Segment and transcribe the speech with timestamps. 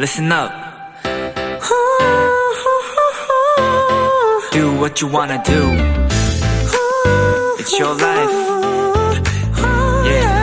[0.00, 0.50] listen up.
[4.50, 5.60] Do what you wanna do.
[7.58, 8.32] It's your life.
[10.06, 10.40] Yeah.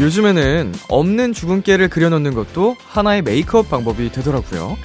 [0.00, 4.78] 요즘에는 없는 주근깨를 그려놓는 것도 하나의 메이크업 방법이 되더라고요.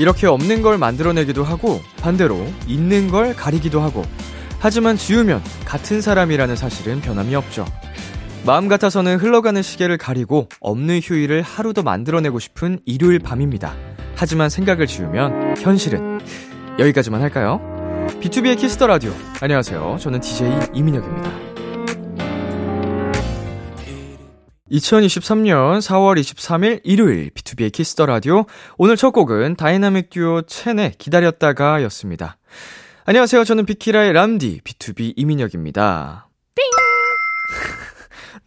[0.00, 4.02] 이렇게 없는 걸 만들어내기도 하고 반대로 있는 걸 가리기도 하고
[4.58, 7.66] 하지만 지우면 같은 사람이라는 사실은 변함이 없죠.
[8.46, 13.74] 마음 같아서는 흘러가는 시계를 가리고 없는 휴일을 하루 더 만들어내고 싶은 일요일 밤입니다.
[14.16, 16.18] 하지만 생각을 지우면 현실은
[16.78, 17.60] 여기까지만 할까요?
[18.22, 19.12] B2B의 키스터 라디오.
[19.42, 19.98] 안녕하세요.
[20.00, 21.49] 저는 DJ 이민혁입니다.
[24.70, 28.44] 2023년 4월 23일 일요일 B2B의 키스터 라디오.
[28.78, 32.36] 오늘 첫 곡은 다이나믹 듀오 첸의 기다렸다가 였습니다.
[33.04, 33.44] 안녕하세요.
[33.44, 36.28] 저는 비키라의 람디 BTOB 이민혁입니다.
[36.54, 36.64] 띵!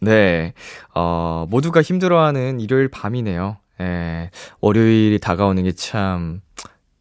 [0.00, 0.54] 네.
[0.94, 3.58] 어, 모두가 힘들어하는 일요일 밤이네요.
[3.80, 4.30] 예.
[4.60, 6.40] 월요일이 다가오는 게 참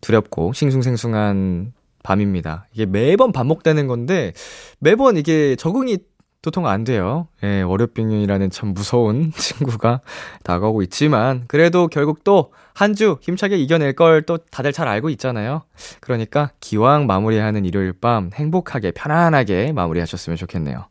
[0.02, 1.72] 두렵고 싱숭생숭한
[2.04, 2.68] 밤입니다.
[2.74, 4.34] 이게 매번 반복되는 건데
[4.80, 6.00] 매번 이게 적응이
[6.44, 7.28] 도통 안 돼요.
[7.44, 10.02] 예, 월요병이라는 참 무서운 친구가
[10.44, 15.62] 다가오고 있지만, 그래도 결국 또 한 주 힘차게 이겨낼 걸 또 다들 잘 알고 있잖아요.
[16.00, 20.86] 그러니까 기왕 마무리하는 일요일 밤 행복하게, 편안하게 마무리하셨으면 좋겠네요.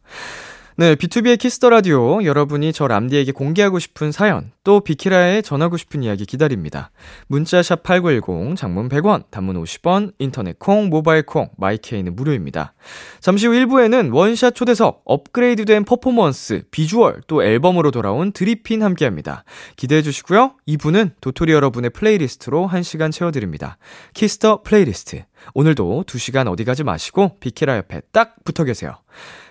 [0.77, 6.25] 네, B2B의 키스터 라디오 여러분이 저 람디에게 공개하고 싶은 사연, 또 비키라에 전하고 싶은 이야기
[6.25, 6.91] 기다립니다.
[7.27, 12.73] 문자 샵 #8910 장문 100원, 단문 50원, 인터넷 콩, 모바일 콩, my K는 무료입니다.
[13.21, 19.45] 잠시 후 1부에는 원샷 초대석, 업그레이드된 퍼포먼스, 비주얼, 또 앨범으로 돌아온 드리핀 함께 합니다.
[19.77, 20.55] 기대해 주시고요.
[20.67, 23.77] 2부는 도토리 여러분의 playlist로 1시간 채워 드립니다.
[24.15, 25.25] Kiss the Playlist.
[25.53, 28.97] 오늘도 2시간 어디 가지 마시고 비키라 옆에 딱 붙어 계세요.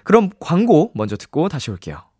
[0.03, 2.10] 그럼 광고 먼저 듣고 다시 올게요.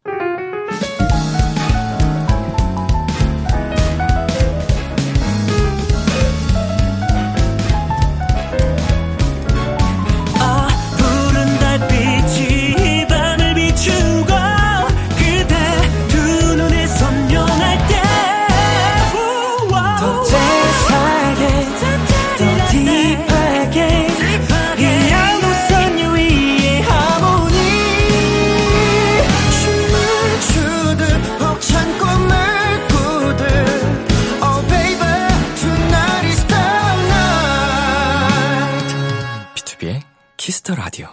[40.61, 41.07] Kiss the Radio.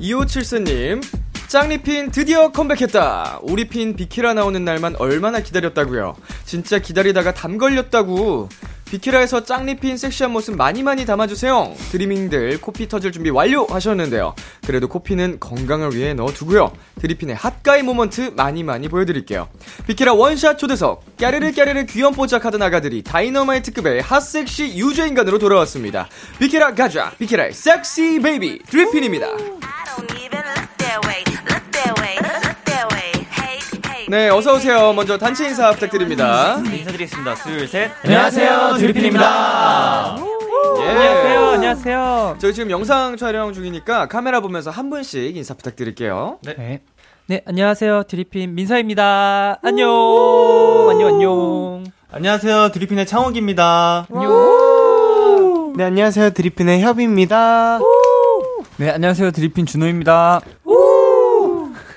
[0.00, 1.00] 이오칠사님,
[1.46, 3.40] 짱리핀 드디어 컴백했다.
[3.42, 6.16] 우리 핀 비키라 나오는 날만 얼마나 기다렸다고요.
[6.44, 8.48] 진짜 기다리다가 담 걸렸다고.
[8.92, 11.74] 비키라에서 짱리핀 섹시한 모습 많이 많이 담아주세요.
[11.92, 14.34] 드리밍들 코피 터질 준비 완료 하셨는데요.
[14.66, 16.70] 그래도 코피는 건강을 위해 넣어두고요.
[17.00, 19.48] 드리핀의 hot guy moment 많이 많이 보여드릴게요.
[19.86, 26.08] 비키라 원샷 초대석 까르르 까르르 귀염 뽀짝하던 아가들이 다이너마이트급의 핫섹시 유죄인간으로 돌아왔습니다.
[26.38, 29.28] 비키라 가자 비키라의 sexy baby 드리핀입니다.
[34.12, 34.92] 네 어서 오세요.
[34.92, 36.58] 먼저 단체 인사 부탁드립니다.
[36.58, 37.34] 인사드리겠습니다.
[37.36, 37.90] 둘, 셋.
[38.04, 40.16] 안녕하세요, 드리핀입니다.
[40.80, 40.86] 예.
[40.86, 41.40] 안녕하세요.
[41.48, 42.36] 안녕하세요.
[42.38, 46.40] 저희 지금 영상 촬영 중이니까 카메라 보면서 한 분씩 인사 부탁드릴게요.
[46.42, 46.82] 네.
[47.26, 48.02] 네, 안녕하세요.
[48.02, 49.60] 드리핀 민서입니다.
[49.62, 49.88] 안녕.
[50.90, 51.84] 안녕, 안녕.
[52.10, 54.08] 안녕하세요, 드리핀의 창욱입니다.
[55.74, 56.30] 네, 안녕하세요.
[56.34, 57.78] 드리핀의 협입니다.
[58.76, 59.30] 네, 안녕하세요.
[59.30, 60.40] 드리핀 준호입니다.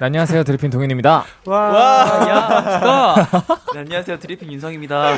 [0.05, 1.25] 네, 안녕하세요, 드리핀 동현입니다.
[1.49, 3.15] 야, 멋지다.
[3.73, 4.19] 네, 안녕하세요.
[4.19, 5.15] 드리핑 윤성입니다.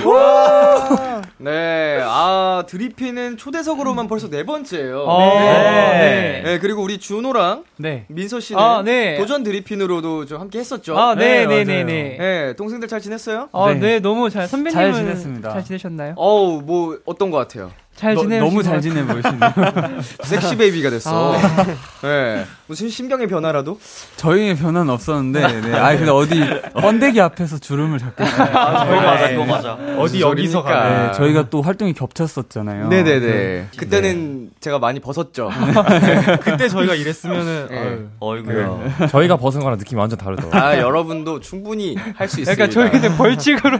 [1.39, 5.03] 네, 아 드리핀은 초대석으로만 벌써 네 번째예요.
[5.03, 5.41] 어, 네.
[5.41, 6.41] 네.
[6.41, 8.05] 네, 그리고 우리 준호랑 네.
[8.07, 9.17] 민서 씨는 아, 네.
[9.17, 10.97] 도전 드리핀으로도 좀 함께 했었죠.
[10.97, 11.83] 아, 네, 네, 네, 네.
[11.83, 12.17] 네.
[12.17, 13.49] 네, 동생들 잘 지냈어요?
[13.51, 13.79] 아, 네.
[13.79, 15.49] 네, 너무 잘, 선배님은 잘 지냈습니다.
[15.49, 16.13] 잘 지내셨나요?
[16.15, 17.71] 어우, 뭐 어떤 것 같아요?
[17.97, 18.43] 잘 지내요.
[18.43, 19.53] 너무 잘 지내 보이시네요.
[20.23, 21.35] 섹시 베이비가 됐어.
[21.35, 21.65] 아.
[22.03, 23.79] 네, 무슨 심경의 변화라도?
[24.17, 25.73] 저희의 변화는 없었는데, 네.
[25.75, 26.39] 아 근데 어디
[26.79, 28.55] 번데기 앞에서 주름을 잡고 있어요.
[28.55, 29.77] 아, 그거 맞아, 그거 맞아.
[29.97, 30.61] 어디 여기서?
[30.61, 31.07] 가.
[31.07, 32.87] 네, 저희가 또 활동이 겹쳤었잖아요.
[32.89, 33.69] 네네네.
[33.77, 35.49] 그때는 제가 많이 벗었죠.
[36.41, 37.99] 그때 저희가 이랬으면은, 네.
[38.19, 39.07] 어이구야.
[39.09, 40.61] 저희가 벗은 거랑 느낌이 완전 다르더라고요.
[40.61, 42.51] 아, 여러분도 충분히 할 수 있습니다.
[42.51, 43.79] 약간 저희 그때 벌칙으로.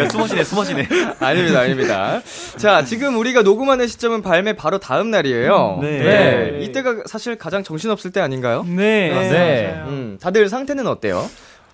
[0.00, 0.88] 야, 숨어지네, 숨어지네.
[1.20, 1.75] 아닙니다, 아닙니다.
[2.56, 5.78] 자, 지금 우리가 녹음하는 시점은 발매 바로 다음 날이에요.
[5.82, 6.58] 네.
[6.62, 8.64] 이때가 사실 가장 정신없을 때 아닌가요?
[8.68, 9.30] 네.
[9.30, 9.82] 네.
[9.86, 11.28] 음, 다들 상태는 어때요?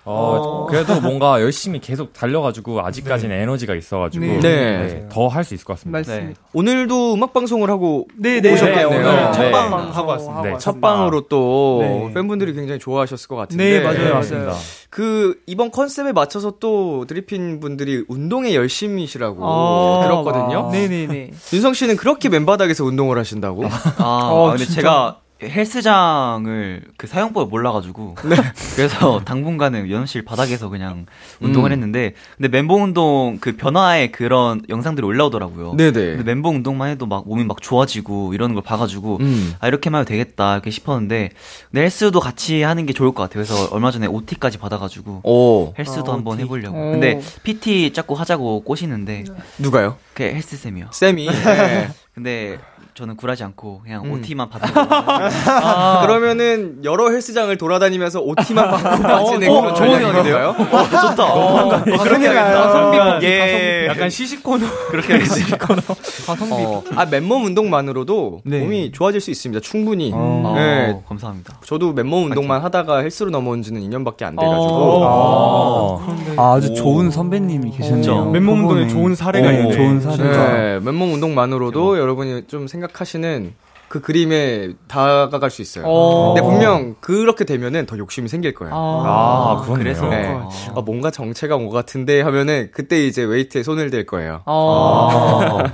[0.04, 4.40] 어, 그래도 뭔가 열심히 계속 달려가지고 아직까지는 에너지가 있어가지고 네.
[4.40, 5.99] 네, 더 할 수 있을 것 같습니다.
[5.99, 6.40] 맞습니다.
[6.52, 8.52] 오늘도 음악 방송을 하고 네네.
[8.52, 8.90] 오셨겠네요.
[8.90, 9.32] 네, 오늘 네.
[9.32, 10.43] 첫방 하고 왔습니다.
[10.43, 12.14] 네, 첫 방으로 또 네.
[12.14, 13.78] 팬분들이 굉장히 좋아하셨을 것 같은데.
[13.78, 13.99] 네, 맞아요.
[14.04, 14.54] 네, 맞습니다.
[14.90, 20.70] 그 이번 컨셉에 맞춰서 또 드리핀 분들이 운동에 열심이시라고 아, 들었거든요.
[20.70, 21.31] 네네네.
[21.52, 23.64] 윤성 씨는 그렇게 맨바닥에서 운동을 하신다고?
[23.66, 24.02] 아,
[24.32, 24.81] 어, 아, 근데 진짜?
[24.81, 25.16] 제가
[25.49, 28.15] 헬스장을 그 사용법을 몰라가지고
[28.77, 31.06] 그래서 당분간은 연습실 바닥에서 그냥
[31.41, 31.73] 운동을 음.
[31.73, 35.75] 했는데 근데 멘붕 운동 그 변화의 그런 영상들이 올라오더라고요.
[35.77, 35.93] 네네.
[35.93, 39.55] 근데 멘붕 운동만 해도 막 몸이 막 좋아지고 이러는 걸 봐가지고 음.
[39.61, 41.31] 아 이렇게만 해도 되겠다 이렇게 싶었는데
[41.71, 43.44] 근데 헬스도 같이 하는 게 좋을 것 같아요.
[43.44, 46.44] 그래서 얼마 전에 OT까지 받아가지고 오 헬스도 아, 한번 OT.
[46.44, 46.77] 해보려고.
[46.77, 46.93] 오.
[46.93, 49.25] 근데 PT 자꾸 하자고 꼬시는데
[49.59, 49.97] 누가요?
[50.15, 50.87] 그 헬스 쌤이요.
[50.93, 51.27] 쌤이.
[51.27, 51.89] 네.
[52.15, 52.59] 근데
[52.94, 54.12] 저는 굴하지 않고 그냥 음.
[54.12, 54.87] OT만 받는 거.
[54.91, 56.03] 아.
[56.06, 60.55] 그러면은 여러 헬스장을 돌아다니면서 OT만 받고 빠지는 어, 그런 좋은 전략인데요?
[61.11, 61.25] 좋다.
[61.25, 63.23] 어, 그렇게 하겠다.
[63.23, 63.87] 예.
[63.89, 65.56] 약간 시식 코너 그렇게 하겠습니다.
[65.56, 66.53] 가성비.
[66.65, 68.59] 어, 아 맨몸 운동만으로도 네.
[68.61, 69.61] 몸이 좋아질 수 있습니다.
[69.62, 70.11] 충분히.
[70.15, 71.00] 어, 네.
[71.09, 71.61] 감사합니다.
[71.65, 75.03] 저도 맨몸 운동만 하다가 헬스로 넘어온 지는 2년밖에 안 돼 가지고.
[75.05, 76.17] 어.
[76.37, 78.31] 아, 아주 좋은 선배님이 계셨네요.
[78.31, 78.87] 맨몸 운동에.
[78.89, 79.73] 좋은 사례가 어, 있네.
[79.73, 80.53] 좋은 사례가.
[80.53, 83.55] 네, 맨몸 운동만으로도 여러분이 좀 생각 하시는
[83.89, 85.85] 그 그림에 다가갈 수 있어요.
[85.87, 86.33] 어.
[86.33, 88.75] 근데 분명 그렇게 되면은 더 욕심이 생길 거예요.
[88.75, 89.62] 아.
[89.69, 89.73] 아.
[89.75, 90.29] 그래서 네.
[90.29, 90.49] 어.
[90.75, 94.41] 아, 뭔가 정체가 온 것 같은데 하면은 그때 이제 웨이트에 손을 댈 거예요.
[94.47, 95.59] 어.
[95.59, 95.73] 우와.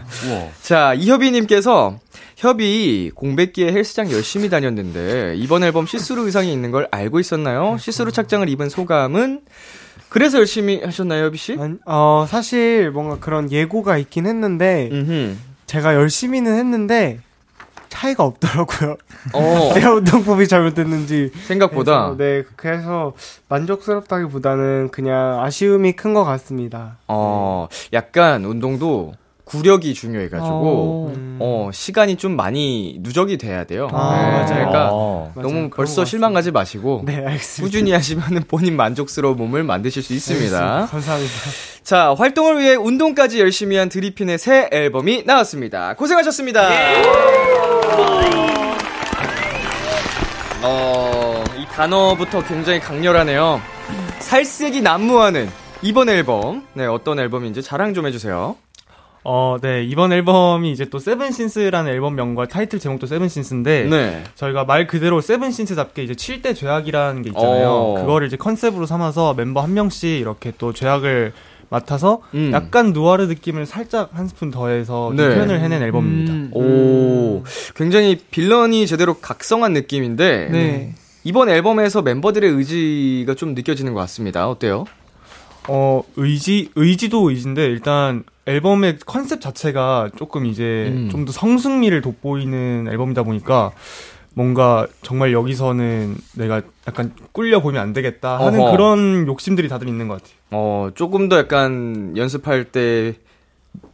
[0.63, 1.99] 자, 이협이님께서
[2.37, 7.77] 협이 공백기에 헬스장 열심히 다녔는데 이번 앨범 시스루 의상이 있는 걸 알고 있었나요?
[7.79, 9.43] 시스루 착장을 입은 소감은?
[10.09, 11.57] 그래서 열심히 하셨나요, 협이 씨?
[11.61, 15.37] 아니, 어, 사실 뭔가 그런 예고가 있긴 했는데, 음흠.
[15.69, 17.21] 제가 열심히는 했는데,
[17.91, 18.97] 차이가 없더라고요.
[19.35, 21.31] 어, 내가 운동법이 잘못됐는지.
[21.47, 22.15] 생각보다.
[22.15, 23.15] 그래서, 네, 그래서
[23.49, 26.97] 만족스럽다기보다는 그냥 아쉬움이 큰 것 같습니다.
[27.07, 29.13] 어, 약간 운동도
[29.49, 31.39] 구력이 중요해가지고, 음.
[31.41, 33.89] 어, 시간이 좀 많이 누적이 돼야 돼요.
[33.93, 34.47] 아, 네, 맞아요.
[34.47, 35.33] 그러니까 어.
[35.35, 35.49] 맞아요.
[35.49, 36.33] 너무 벌써 것 실망.
[36.35, 37.63] 가지 마시고, 네, 알겠습니다.
[37.63, 40.87] 꾸준히 하시면 본인 만족스러운 몸을 만드실 수 있습니다.
[40.91, 41.35] 감사합니다.
[41.83, 45.95] 자, 활동을 위해 운동까지 열심히 한 드리핀의 새 앨범이 나왔습니다.
[45.95, 46.69] 고생하셨습니다.
[50.63, 53.61] 어, 이 단어부터 굉장히 강렬하네요.
[54.19, 55.49] 살색이 난무하는
[55.83, 56.67] 이번 앨범.
[56.75, 58.57] 네, 어떤 앨범인지 자랑 좀 해주세요.
[59.31, 59.85] 어, 네.
[59.85, 64.25] 이번 앨범이 이제 또 세븐신스라는 앨범명과 타이틀 제목도 세븐신스인데 네.
[64.35, 67.69] 저희가 말 그대로 세븐신스답게 이제 7대 죄악이라는 게 있잖아요.
[67.69, 67.95] 어.
[68.01, 71.35] 그거를 이제 컨셉으로 삼아서 멤버 한 명씩 이렇게 또 죄악을
[71.69, 72.53] 맡아서 음.
[72.55, 75.35] 약간 누아르 느낌을 살짝 한 스푼 더해서 좀 네.
[75.35, 76.33] 표현을 해낸 앨범입니다.
[76.33, 76.51] 음.
[76.55, 80.95] 오, 굉장히 빌런이 제대로 각성한 느낌인데, 네.
[81.25, 84.49] 이번 앨범에서 멤버들의 의지가 좀 느껴지는 것 같습니다.
[84.49, 84.87] 어때요?
[85.69, 91.09] 어, 의지, 의지도 의지인데, 일단, 앨범의 컨셉 자체가 조금 이제, 음.
[91.11, 93.73] 좀더 성숙미를 돋보이는 앨범이다 보니까,
[94.35, 98.73] 뭔가, 정말 여기서는 내가 약간 꿀려 보면 안 되겠다 하는 어허.
[98.73, 100.37] 그런 욕심들이 다들 있는 것 같아요.
[100.51, 103.15] 어, 조금 더 약간 연습할 때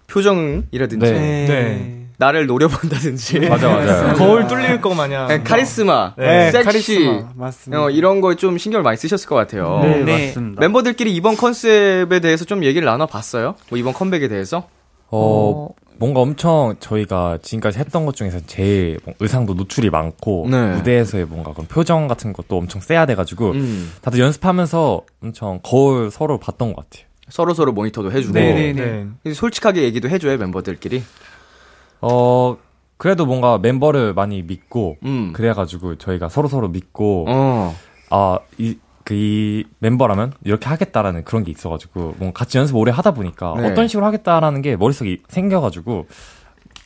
[0.06, 1.46] 표정이라든지, 네.
[1.46, 2.03] 네.
[2.16, 4.14] 나를 노려본다든지, 맞아, 맞아요.
[4.14, 5.24] 거울 뚫릴 거 마냥.
[5.24, 7.28] 약간 카리스마, 네, 섹시, 카리스마.
[7.34, 7.82] 맞습니다.
[7.84, 9.80] 어, 이런 거에 좀 신경을 많이 쓰셨을 것 같아요.
[9.82, 10.26] 네, 네.
[10.28, 10.60] 맞습니다.
[10.60, 13.56] 멤버들끼리 이번 컨셉에 대해서 좀 얘기를 나눠봤어요?
[13.68, 14.68] 뭐 이번 컴백에 대해서?
[15.10, 20.72] 어, 뭔가 엄청 저희가 지금까지 했던 것 중에서 제일 뭐 의상도 노출이 많고 네.
[20.74, 26.38] 무대에서의 뭔가 그런 표정 같은 것도 엄청 세야 돼가지고 음, 다들 연습하면서 엄청 거울 서로
[26.38, 27.06] 봤던 것 같아요.
[27.28, 29.06] 서로 서로 모니터도 해주고, 네네네.
[29.24, 29.32] 네.
[29.32, 31.02] 솔직하게 얘기도 해줘요, 멤버들끼리.
[32.10, 32.56] 어
[32.96, 35.32] 그래도 뭔가 멤버를 많이 믿고 음.
[35.34, 37.74] 그래가지고 저희가 서로 서로 믿고 어,
[38.10, 43.12] 아 이 그 이 멤버라면 이렇게 하겠다라는 그런 게 있어가지고 뭔가 같이 연습 오래 하다
[43.12, 43.70] 보니까 네.
[43.70, 46.06] 어떤 식으로 하겠다라는 게 머릿속에 생겨가지고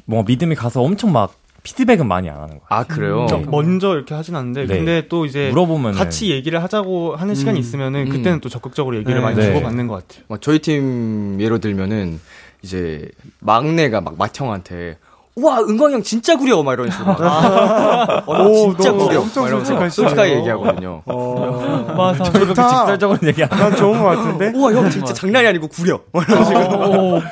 [0.04, 1.32] 뭔가 믿음이 가서 엄청 막
[1.62, 2.62] 피드백은 많이 안 하는 거예요.
[2.68, 3.26] 아, 그래요?
[3.30, 3.44] 네.
[3.48, 4.76] 먼저 이렇게 하진 않는데, 네.
[4.78, 8.08] 근데 또 이제, 물어보면 같이 얘기를 하자고 하는 시간이 있으면은, 음.
[8.08, 9.20] 그때는 또 적극적으로 얘기를 네.
[9.20, 9.42] 많이 네.
[9.42, 10.24] 주고받는 것 같아요.
[10.28, 12.20] 막 저희 팀 예로 들면은
[12.62, 13.08] 이제
[13.40, 14.98] 막내가 막 맏형한테
[15.42, 17.18] 와 은광이 형 진짜 구려 막 이런 식으로 막.
[18.28, 19.88] 어, 나 진짜 구려 엄청 막 이러면서.
[19.90, 22.24] 솔직하게 얘기하거든요 어, 맞아.
[22.24, 22.68] 좋다.
[22.68, 24.52] 직설적으로 얘기 안난 좋은 것 같은데?
[24.58, 27.22] 우와 형 진짜 장난이 아니고 구려 막 이런 식으로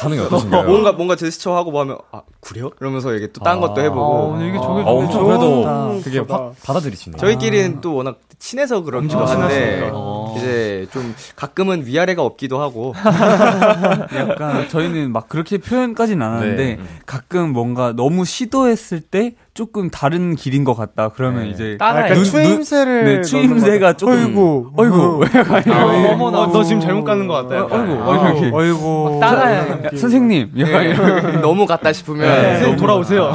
[0.00, 0.64] 반응이 어떠신가요?
[0.64, 3.60] 뭔가 뭔가 제스처 하고 뭐 하면 아 구려 이러면서 이게 또딴 아.
[3.60, 7.18] 것도 어, 해보고 근데 이게 저게 어, 엄청 좋은 그래도 확 받아들이시네요.
[7.18, 9.90] 저희끼리는 또 워낙 친해서 그렇기도 엄청 한데.
[9.92, 10.15] 어.
[10.36, 12.94] 이제 좀 가끔은 위아래가 없기도 하고
[14.14, 16.78] 약간 저희는 막 그렇게 표현까지는 안 하는데 네.
[17.06, 21.08] 가끔 뭔가 너무 시도했을 때 조금 다른 길인 것 같다.
[21.08, 21.48] 그러면 네.
[21.50, 26.08] 이제 약간 눈- 추임새를 네, 추임새가 조금 어이구 어이구 왜 아, 가요?
[26.12, 27.64] 어머 나, 너 지금 잘못 가는 것 같다.
[27.64, 30.92] 어이구 아, 어이구 어이구 따라야 선생님 약간 예,
[31.40, 33.32] 너무 갔다 싶으면 선생님 돌아오세요.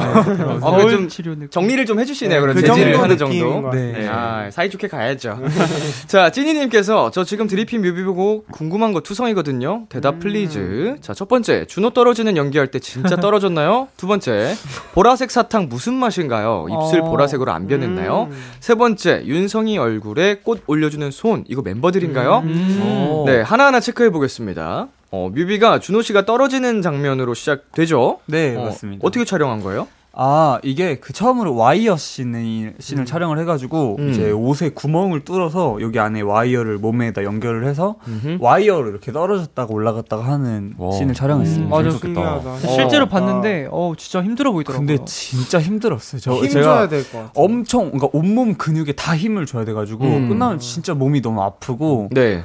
[0.60, 1.08] 어, 그좀
[1.50, 2.40] 정리를 좀 해주시네요.
[2.40, 3.54] 그런 그 재질을 하는 정도.
[3.62, 3.92] 것 같아요.
[3.92, 4.08] 네.
[4.08, 5.40] 아, 사이좋게 가야죠.
[6.06, 9.86] 자, 찐이님께서 저 지금 드리핀 뮤비 보고 궁금한 거 투성이거든요.
[9.88, 10.96] 대답 please.
[11.00, 13.88] 자, 첫 번째, 준호 떨어지는 연기할 때 진짜 떨어졌나요?
[13.96, 14.54] 두 번째,
[14.94, 16.66] 보라색 사탕 무슨 맛 인가요?
[16.68, 17.04] 입술 어.
[17.04, 18.28] 보라색으로 안 변했나요?
[18.30, 18.42] 음.
[18.60, 21.44] 세 번째, 윤성이 얼굴에 꽃 올려주는 손.
[21.48, 22.38] 이거 멤버들인가요?
[22.44, 23.22] 음.
[23.26, 24.88] 네, 하나하나 체크해 보겠습니다.
[25.10, 28.20] 어, 뮤비가 준호 씨가 떨어지는 장면으로 시작되죠?
[28.26, 29.06] 네 어, 맞습니다.
[29.06, 29.86] 어떻게 촬영한 거예요?
[30.14, 34.10] 아 이게 그 처음으로 와이어 씬을, 씬을 촬영을 해가지고 음.
[34.10, 38.36] 이제 옷에 구멍을 뚫어서 여기 안에 와이어를 몸에다 연결을 해서 음흠.
[38.40, 40.92] 와이어로 이렇게 떨어졌다가 올라갔다가 하는 와.
[40.92, 41.74] 씬을 촬영했습니다.
[41.74, 41.90] 맞아.
[41.90, 42.56] 신기하다.
[42.58, 43.08] 실제로 어.
[43.08, 44.86] 봤는데 어 진짜 힘들어 보이더라고요.
[44.86, 46.20] 근데 진짜 힘들었어요.
[46.20, 47.30] 저 힘 제가 줘야 될것 같아.
[47.34, 50.28] 엄청 그러니까 온몸 근육에 다 힘을 줘야 돼가지고 음.
[50.28, 52.42] 끝나면 진짜 몸이 너무 아프고 네.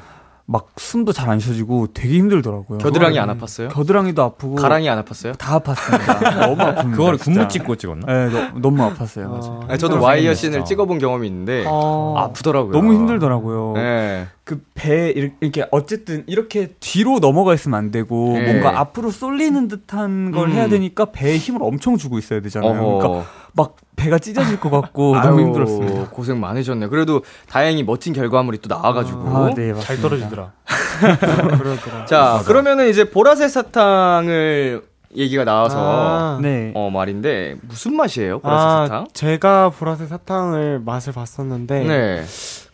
[0.49, 2.77] 막 숨도 잘 안 쉬어지고 되게 힘들더라고요.
[2.77, 3.69] 겨드랑이 안 아팠어요?
[3.69, 5.37] 겨드랑이도 아프고 가랑이 안 아팠어요?
[5.37, 6.39] 다 아팠습니다.
[6.39, 6.91] 너무 아픕니다.
[6.91, 7.17] 그거를.
[7.19, 8.05] 군무 찍고 찍었나?
[8.05, 9.27] 네, 너, 너무 아팠어요.
[9.27, 9.59] 맞아요.
[9.67, 10.33] 아니, 저도 와이어.
[10.33, 12.13] 씬을 찍어본 경험이 있는데 어.
[12.17, 12.71] 아프더라고요.
[12.71, 13.73] 너무 힘들더라고요.
[13.75, 14.27] 네.
[14.45, 18.53] 그배 이렇게 어쨌든 이렇게 뒤로 넘어가 있으면 안 되고 네.
[18.53, 20.53] 뭔가 앞으로 쏠리는 듯한 걸 음.
[20.53, 22.81] 해야 되니까 배에 힘을 엄청 주고 있어야 되잖아요.
[22.81, 22.97] 어허.
[22.99, 26.09] 그러니까 막 배가 찢어질 것 같고 너무 아유, 힘들었습니다.
[26.11, 26.89] 고생 많으셨네요.
[26.89, 29.19] 그래도 다행히 멋진 결과물이 또 나와가지고.
[29.35, 29.73] 아, 네.
[29.81, 30.51] 잘 떨어지더라.
[31.57, 32.05] 그러더라.
[32.05, 34.83] 자, 그러면은 이제 보라색 사탕을
[35.15, 36.39] 얘기가 나와서 아.
[36.41, 36.71] 네.
[36.75, 38.39] 어 말인데 무슨 맛이에요?
[38.39, 39.07] 보라색 아, 사탕?
[39.13, 42.23] 제가 보라색 사탕을 맛을 봤었는데 네.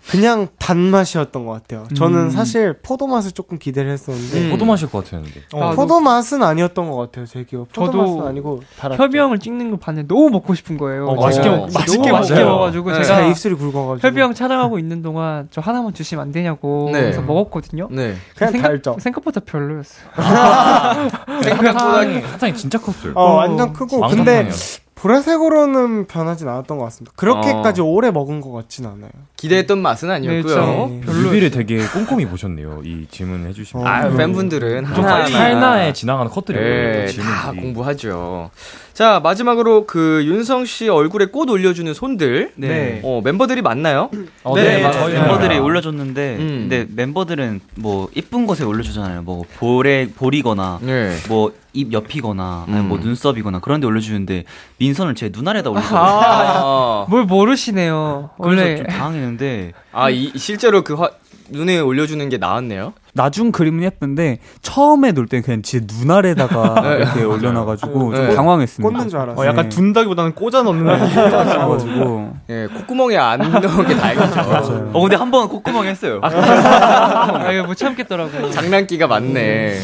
[0.09, 1.87] 그냥 단맛이었던 것 같아요.
[1.95, 2.29] 저는 음.
[2.29, 4.51] 사실 포도 맛을 조금 기대를 했었는데 음.
[4.51, 5.41] 포도 마실 것 같았는데.
[5.53, 7.25] 어, 포도 맛은 아니었던 것 같아요.
[7.25, 7.69] 제 기억.
[7.71, 9.01] 포도 저도 맛은 아니고 달았죠.
[9.01, 11.05] 협이 형을 찍는 거 봤는데 너무 먹고 싶은 거예요.
[11.07, 12.43] 어, 맛있게 어, 먹, 맛있게.
[12.43, 13.03] 먹어가지고 네.
[13.03, 17.01] 제가 제 입술이 굵어가지고 협이 형 촬영하고 있는 동안 저 하나만 주시면 안 되냐고 네.
[17.01, 17.87] 그래서 먹었거든요.
[17.89, 18.15] 네.
[18.35, 18.97] 그냥 생각- 달죠.
[18.99, 20.05] 생각보다 별로였어요.
[21.43, 23.13] 생각보다 사탕이 진짜 컸어요.
[23.15, 24.82] 어, 완전 크고 근데 왕성탕이었어.
[25.03, 27.11] 보라색으로는 변하진 않았던 것 같습니다.
[27.17, 29.11] 그렇게까지 오래 먹은 것 같진 않아요.
[29.35, 30.53] 기대했던 맛은 네, 아니었고요.
[30.53, 31.23] 저 별로.
[31.23, 32.83] 뮤비를 되게 꼼꼼히 보셨네요.
[32.85, 33.85] 이 질문 해주시면.
[33.85, 33.89] 어.
[33.89, 38.49] 아, 팬분들은 좀 하나 하나에 지나가는 컷들이 네, 다 공부하죠.
[38.93, 42.53] 자, 마지막으로 그 윤성 씨 얼굴에 꽃 올려주는 손들.
[42.55, 43.01] 네.
[43.03, 44.09] 어, 멤버들이 맞나요?
[44.45, 46.47] 어, 네, 네, 저희 멤버들이 올려줬는데, 음.
[46.69, 49.23] 근데 멤버들은 뭐 이쁜 곳에 올려주잖아요.
[49.23, 51.17] 뭐 볼에 볼이거나, 네.
[51.27, 53.03] 뭐 입 옆이거나, 아니면 뭐 음.
[53.03, 54.43] 눈썹이거나 그런 데 올려주는데
[54.77, 55.99] 민선을 제 눈알에다 올려줬어요.
[55.99, 58.29] 아, 뭘 모르시네요.
[58.41, 61.09] 그래서 원래 좀 당황했는데 아, 이, 실제로 그 화,
[61.49, 62.93] 눈에 올려주는 게 나왔네요.
[63.15, 68.17] 나중 그림은 예쁜데 처음에 놀 때는 그냥 제 눈알에다가 이렇게 올려놔가지고 네.
[68.27, 68.89] 좀 당황했습니다.
[68.89, 69.43] 꽂는 줄 알았어요.
[69.45, 69.69] 어, 약간 네.
[69.69, 74.89] 둔다기보다는 꽂아 넣는 그래가지고 예, 콧구멍에 안 넣은 게 다행이죠.
[74.93, 76.19] 어 근데 한 번 콧구멍 했어요.
[76.23, 78.49] 아, 이거 못 참겠더라고요.
[78.51, 79.79] 장난기가 많네.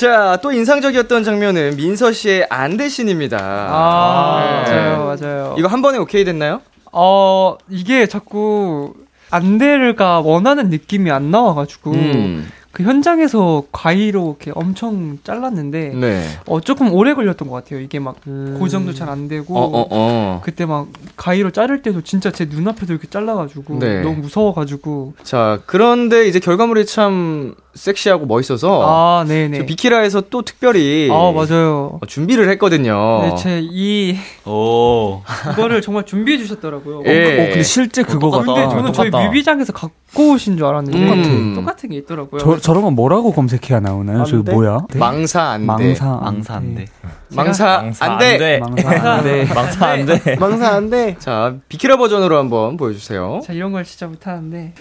[0.00, 3.38] 자, 또 인상적이었던 장면은 민서 씨의 안대신입니다.
[3.40, 4.74] 아, 네.
[4.74, 5.54] 맞아요, 맞아요.
[5.58, 6.60] 이거 한 번에 오케이 됐나요?
[6.92, 8.92] 어, 이게 자꾸
[9.30, 12.46] 안대를가 원하는 느낌이 안 나와가지고 음.
[12.72, 16.22] 그 현장에서 가위로 이렇게 엄청 잘랐는데 네.
[16.46, 17.80] 어 조금 오래 걸렸던 것 같아요.
[17.80, 18.16] 이게 막
[18.58, 20.40] 고정도 잘 안 되고 어, 어, 어.
[20.44, 24.02] 그때 막 가위로 자를 때도 진짜 제 눈앞에도 이렇게 잘라가지고 네.
[24.02, 31.32] 너무 무서워가지고 자, 그런데 이제 결과물이 참 섹시하고 멋있어서 아저 네네 비키라에서 또 특별히 아
[31.32, 31.98] 맞아요.
[32.02, 33.20] 어, 준비를 했거든요.
[33.22, 34.16] 네, 제이
[34.46, 35.22] 오.
[35.52, 37.02] 이거를 정말 준비해 주셨더라고요.
[37.06, 37.34] 예.
[37.34, 38.44] 어, 근데 실제 그거 똑같다.
[38.44, 38.76] 근데 같다.
[38.76, 39.28] 저는 저희 똑같다.
[39.28, 41.54] 뮤비장에서 갖고 오신 줄 알았는데 음.
[41.54, 42.40] 똑같은 게 있더라고요.
[42.40, 44.24] 저, 저런 건 뭐라고 검색해야 나오나요?
[44.24, 44.36] 저?
[44.38, 44.78] 뭐야?
[44.94, 45.66] 망사 안 돼.
[45.68, 46.86] 망사 망사 안 돼.
[47.30, 48.58] 망사 안 돼.
[48.58, 49.44] 망사 안 돼.
[49.54, 50.36] 망사 안 돼.
[50.40, 51.16] 망사 안 돼.
[51.18, 53.40] 자, 비키라 버전으로 한번 보여 주세요.
[53.44, 54.72] 자 이런 걸 진짜 못 하는데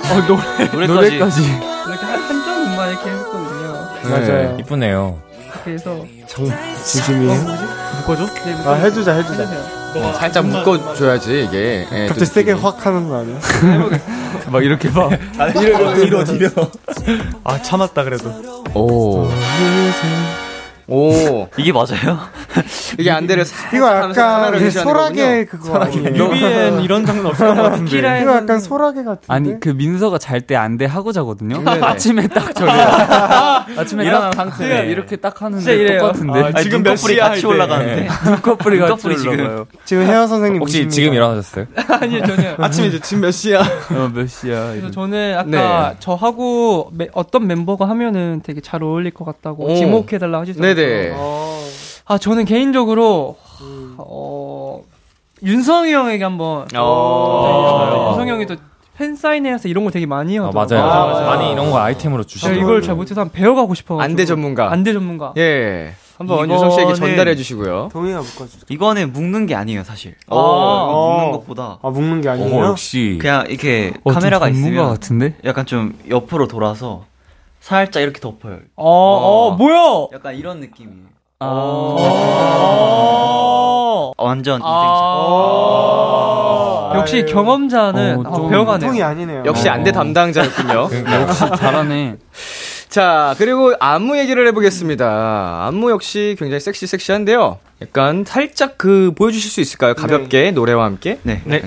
[0.00, 0.92] 어, 노래, 노래까지.
[0.92, 1.42] 노래까지.
[1.90, 3.88] 이렇게 한, 한쪽만 이렇게 했거든요.
[4.10, 4.56] 맞아요.
[4.60, 5.18] 이쁘네요.
[5.64, 7.28] 그래서 조심히.
[7.28, 7.62] 어, 뭐지?
[8.00, 8.26] 묶어줘?
[8.44, 9.42] 네, 아 해주자 해주자.
[9.42, 9.80] 해주세요.
[9.96, 11.86] 어, 살짝 묶어줘야지 이게.
[11.92, 12.64] 예, 갑자기 또 세게 느낌이.
[12.64, 13.38] 확 하는 거 아니야?
[14.50, 15.10] 막 이렇게 막
[15.98, 16.50] 뒤로 뒤로.
[17.44, 18.30] 아 참았다 그래도.
[18.74, 19.28] 오.
[20.90, 21.48] 오.
[21.56, 22.18] 이게 맞아요?
[22.98, 25.78] 이게 안대를 살 이거 약간 그 소라게 그거?
[25.86, 27.98] 뮤비엔 이런 장면 없을 것 같은데.
[28.22, 29.26] 이거 약간 소라게 같은데?
[29.28, 31.62] 아니 그 민서가 잘 때안돼 하고 자거든요.
[31.62, 31.80] 네네.
[31.86, 32.72] 아침에 딱 저래.
[33.76, 34.86] 아침에 일어난 딱 상태에.
[34.90, 35.98] 이렇게 딱 하는데.
[35.98, 36.40] 똑같은데.
[36.40, 37.46] 아, 아니, 지금 몇 시야 같이.
[37.46, 38.08] 올라가는데.
[38.24, 39.08] 눈꺼풀이 같이.
[39.08, 39.66] 올라가요.
[39.84, 40.88] 지금 헤어 선생님 혹시.
[40.88, 41.66] 지금 일어나셨어요?
[42.00, 42.54] 아니요 전혀.
[42.58, 43.60] 아침에 이제 지금 몇 시야?
[43.60, 44.70] 어, 몇 시야?
[44.72, 49.76] 그래서 저는 아까 저하고 매- 어떤 멤버가 하면은 되게 잘 어울릴 것 같다고 오.
[49.76, 50.74] 지목해달라 하시더라고요.
[50.86, 51.14] 네네.
[51.16, 51.60] 어.
[52.06, 53.36] 아 저는 개인적으로
[53.98, 54.82] 어,
[55.42, 56.66] 윤성이 형에게 한번.
[56.76, 57.90] 어.
[57.90, 58.56] 네, 윤성이 형이 또
[58.96, 61.14] 팬사인회에서 이런 거 되게 많이 아, 하더라고요.
[61.14, 61.26] 맞아요.
[61.26, 62.52] 많이 이런 거 아이템으로 주시고.
[62.54, 64.02] 이걸 잘 못해서 한번 배워가고 싶어가지고.
[64.02, 64.70] 안대 전문가.
[64.70, 65.32] 안대 전문가.
[65.38, 65.94] 예.
[66.18, 67.88] 한번 유성 씨에게 전달해 주시고요.
[67.92, 68.66] 동이가 묶어주죠.
[68.68, 70.16] 이거는 묶는 게 아니에요, 사실.
[70.28, 70.36] 오.
[70.36, 71.12] 어.
[71.14, 72.64] 묶는 것보다 아, 묶는 게 어, 아니에요?
[72.66, 73.16] 역시.
[73.18, 75.36] 그냥 이렇게 어, 좀 카메라가 있으면 같은데?
[75.46, 77.06] 약간 좀 옆으로 돌아서
[77.60, 78.58] 살짝 이렇게 덮어요.
[78.76, 80.08] 어, 어, 뭐야?
[80.12, 81.08] 약간 이런 느낌이에요.
[81.40, 81.96] 어.
[84.18, 84.66] 완전 인생샷.
[84.66, 86.92] 아.
[86.96, 88.88] 역시 경험자는 어, 배워가네요.
[88.90, 89.42] 보통이 아니네요.
[89.46, 90.88] 역시 안대 담당자였군요.
[90.88, 92.16] 그러니까 역시 잘하네.
[92.88, 95.64] 자, 그리고 안무 얘기를 해보겠습니다.
[95.66, 97.58] 안무 역시 굉장히 섹시 섹시한데요.
[97.80, 99.94] 약간 살짝 그 보여주실 수 있을까요?
[99.94, 101.18] 가볍게 노래와 함께.
[101.22, 101.40] 네.
[101.44, 101.62] 네.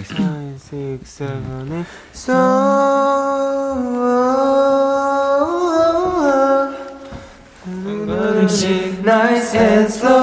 [8.33, 8.67] So
[9.03, 10.13] nice and slow.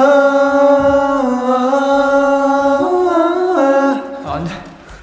[4.26, 4.50] 안 돼.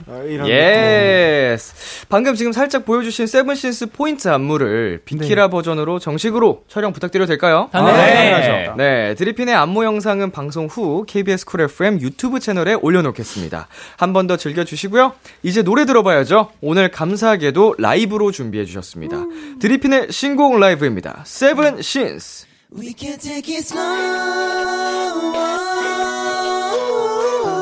[0.07, 1.73] 어, 이런 Yes.
[2.09, 7.69] 방금 지금 살짝 보여주신 SEVEN SINS 포인트 안무를 비키라 버전으로 정식으로 촬영 부탁드려도 될까요?
[7.83, 8.73] 네.
[8.77, 13.67] 네, 드리핀의 안무 영상은 방송 후 KBS 쿨 FM 유튜브 채널에 올려놓겠습니다.
[13.97, 15.13] 한 번 더 즐겨주시고요.
[15.43, 16.49] 이제 노래 들어봐야죠.
[16.61, 19.17] 오늘 감사하게도 라이브로 준비해주셨습니다.
[19.59, 21.21] 드리핀의 신곡 라이브입니다.
[21.25, 22.46] 세븐신스.
[22.69, 23.79] We can take it slow.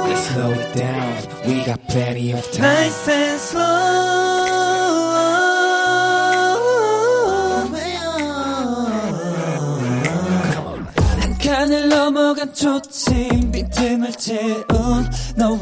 [0.07, 1.47] Let's slow it down.
[1.47, 2.61] We got plenty of time.
[2.63, 4.04] Nice and slow.
[11.65, 14.63] 한 칸을 넘어간 초침 빈틈을 채운
[15.35, 15.57] 너와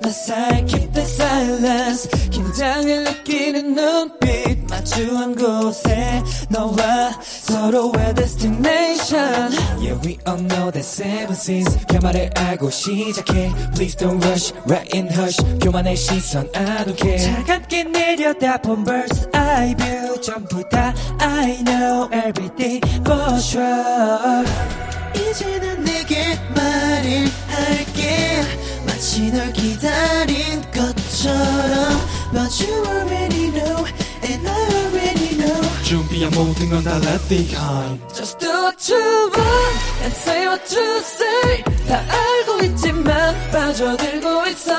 [0.00, 10.16] 나 사이 keep the silence 긴장을 느끼는 눈빛 마주한 곳에 너와 서로의 destination Yeah, we
[10.26, 11.86] all know that seven sins.
[11.86, 13.52] 결말을 알고 시작해.
[13.74, 15.36] Please don't rush, right in hush.
[15.60, 17.18] 교만의 시선, I don't care.
[17.18, 26.38] 차갑게 내려다본 birds eye view 전부 다 I know everything for sure 이제 난 내게
[26.54, 28.42] 말을 할게
[28.86, 33.86] 마치 널 기다린 것처럼 But you already know
[34.24, 38.00] and I already know 준비한 모든 건 다 left behind.
[38.14, 44.72] Just do what you want and say what you say 다 알고 있지만 빠져들고 있어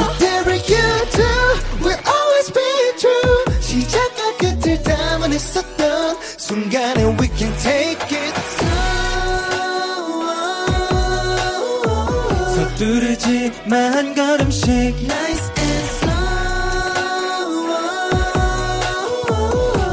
[0.00, 1.28] Whatever you do
[1.84, 2.62] will always be
[2.98, 7.04] true 시작과 끝을 담아냈었던 순간에
[13.72, 16.12] 한 걸음씩 Nice and slow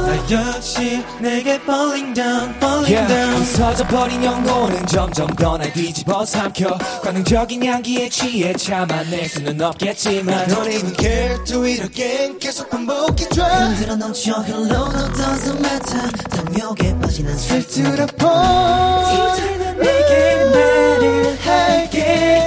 [0.06, 6.76] 나 역시 내게 falling down falling Yeah, down 부서져버린 영혼은 점점 더 날 뒤집어 삼켜
[7.02, 13.96] 관능적인 향기에 취해 참아낼 수는 없겠지만 Don't even care do it again 계속 반복해줘 흔들어
[13.96, 22.39] 넘쳐 hello no doesn't matter 탐욕에 빠진 to the point 이제는 내게 말을 할게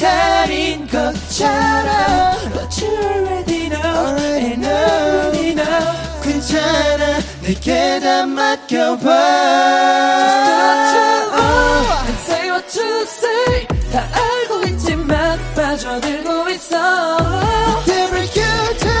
[0.00, 9.04] 기다린 것처럼 But you already know and I already know 괜찮아 내게 다 맡겨봐
[10.24, 11.04] Just what you
[11.36, 16.76] want and say what you say 다 알고 있지만 빠져들고 있어
[17.84, 18.96] Whatever you do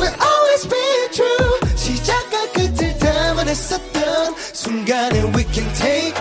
[0.00, 0.80] will always be
[1.12, 6.17] true 시작과 끝을 담아냈었던 순간에 we can take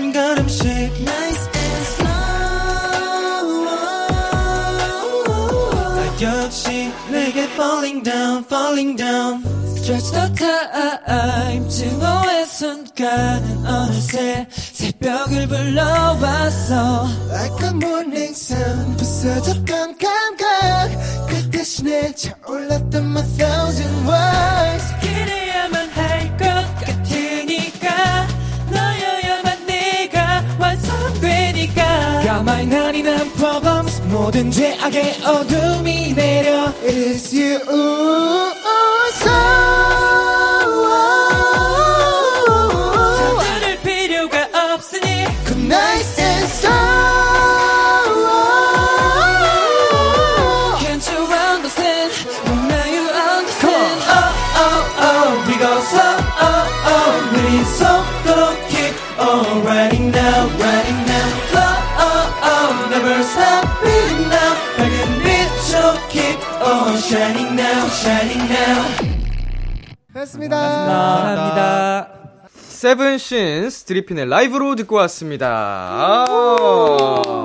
[0.00, 2.08] 한 걸음씩 Nice and slow
[5.94, 9.44] 나 역시 내게 falling down falling down
[9.76, 21.50] Stretch the time 증오의 순간은 어느새 새벽을 불러왔어 Like a morning sun 부서졌던 감각 그
[21.50, 25.19] 대신에 차올랐던 my thousand words
[32.30, 38.49] 완성되니까 가만히 나니 난 problems 모든 죄악의 어둠이 내려 It's you
[70.30, 70.60] 고맙습니다.
[70.60, 72.08] 감사합니다.
[72.54, 75.46] 세븐신스 드리핀의 라이브로 듣고 왔습니다.
[75.48, 77.44] 아,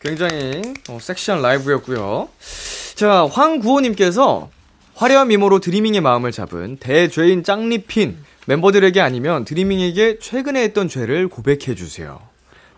[0.00, 2.28] 굉장히 어, 섹시한 라이브였고요.
[2.94, 4.50] 자, 황구호님께서
[4.94, 12.20] 화려한 미모로 드리밍의 마음을 잡은 대죄인 짱리핀 멤버들에게 아니면 드리밍에게 최근에 했던 죄를 고백해 주세요.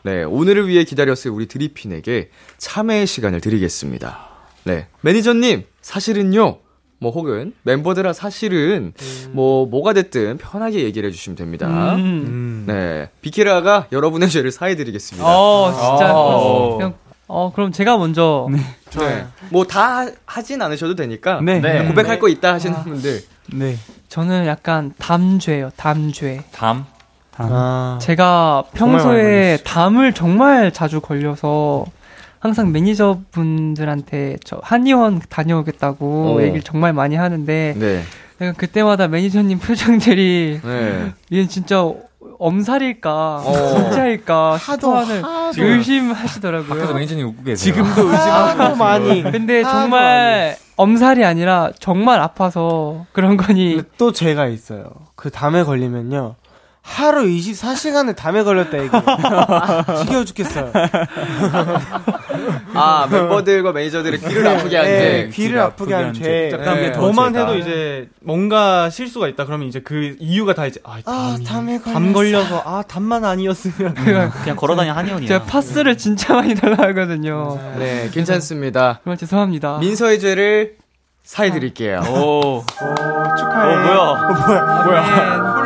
[0.02, 4.28] 네, 오늘을 위해 기다렸을 우리 드리핀에게 참회의 시간을 드리겠습니다.
[4.64, 6.69] 네, 매니저님 사실은요.
[7.00, 8.92] 뭐 혹은 멤버들아 사실은
[9.32, 11.94] 뭐 뭐가 됐든 편하게 얘기를 해주시면 됩니다.
[11.94, 12.64] 음.
[12.66, 15.26] 네, 비키라가 여러분의 죄를 사해드리겠습니다.
[15.26, 16.12] 어, 진짜.
[16.14, 16.76] 어.
[16.76, 16.94] 그냥,
[17.26, 18.48] 어, 그럼 제가 먼저.
[18.52, 19.26] 네.
[19.50, 21.60] 뭐다 하진 않으셔도 되니까 네.
[21.60, 23.22] 그냥 고백할 거 있다 하시는 분들
[23.54, 23.76] 네.
[24.08, 26.42] 저는 약간 담죄예요, 담죄.
[26.52, 26.84] 담.
[27.38, 29.58] 아, 제가 평소에.
[29.64, 31.86] 담을 정말 자주 걸려서
[32.40, 36.42] 항상 매니저분들한테 저 한의원 다녀오겠다고 어.
[36.42, 38.02] 얘기를 정말 많이 하는데 네,
[38.40, 41.12] 약간 그때마다 매니저님 표정들이 네.
[41.32, 41.84] 얘는 진짜
[42.38, 43.52] 엄살일까 어.
[43.52, 45.52] 진짜일까 하도, 싶어하는 하도.
[45.52, 46.94] 밖에서 의심하시더라고요.
[46.94, 47.74] 매니저님 웃고 계세요.
[47.74, 49.22] 지금도 하도 많이.
[49.22, 54.84] 근데 정말 엄살이 아니라 정말 아파서 그런 거니 또 죄가 있어요.
[55.14, 56.36] 그 담에 걸리면요.
[56.82, 58.90] 하루 24시간을 담에 걸렸다 얘기.
[60.04, 60.72] 지겨워 죽겠어요.
[62.74, 65.28] 아 멤버들과 매니저들의 귀를 아프게 한 네, 죄.
[65.32, 66.50] 귀를 아프게 한 죄.
[66.50, 66.90] 네.
[66.96, 67.36] 뭐만.
[67.36, 71.80] 해도 이제 뭔가 실수가 있다 그러면 이제 그 이유가 다 이제 아, 아, 담이, 담에
[71.80, 72.12] 담.
[72.12, 75.28] 걸려서 아 담만 아니었으면 그냥 걸어다니는 한의원이야.
[75.28, 77.58] 제가 파스를 진짜 많이 달라 하거든요.
[77.78, 79.00] 네, 괜찮습니다.
[79.04, 79.78] 정말 죄송합니다.
[79.78, 80.76] 민서의 죄를
[81.22, 82.00] 사해드릴게요.
[82.08, 82.64] 오,
[83.38, 83.74] 축하해.
[83.74, 84.84] 어, 뭐야?
[84.84, 85.02] 뭐야?
[85.04, 85.59] 홀릭하다.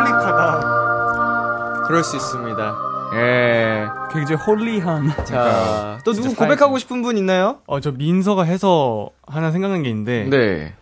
[1.86, 2.76] 그럴 수 있습니다.
[3.14, 3.86] 예.
[4.12, 5.12] 굉장히 홀리한.
[5.24, 7.58] 자, 또 누구 고백하고 싶은 분 있나요?
[7.66, 10.74] 어 저 민서가 해서 하나 생각난 게 있는데 네.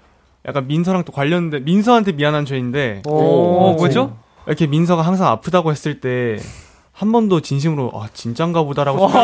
[0.47, 4.17] 약간 민서랑 또 관련돼 민서한테 미안한 죄인데 오, 뭐죠?
[4.47, 6.39] 이렇게 민서가 항상 아프다고 했을 때
[6.95, 9.23] 한 번도 진심으로 아 진짠가 보다라고 생각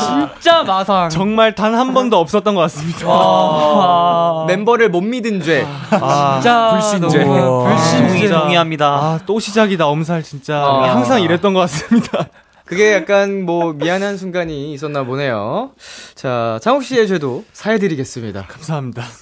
[0.00, 1.08] 진짜 마상.
[1.08, 3.08] 정말 단 한 번도 없었던 것 같습니다.
[3.08, 4.44] 와.
[4.48, 5.66] 멤버를 못 믿은 죄.
[5.90, 7.24] 아, 진짜 불신죄.
[7.24, 7.42] 동의,
[7.76, 8.28] 불신죄.
[8.28, 8.86] 동의합니다.
[8.86, 10.94] 아, 또 시작이다 엄살 진짜 아.
[10.94, 12.26] 항상 이랬던 것 같습니다.
[12.66, 15.70] 그게 약간 뭐 미안한 순간이 있었나 보네요.
[16.14, 18.44] 자, 장욱 씨의 죄도 사해드리겠습니다.
[18.46, 19.02] 감사합니다.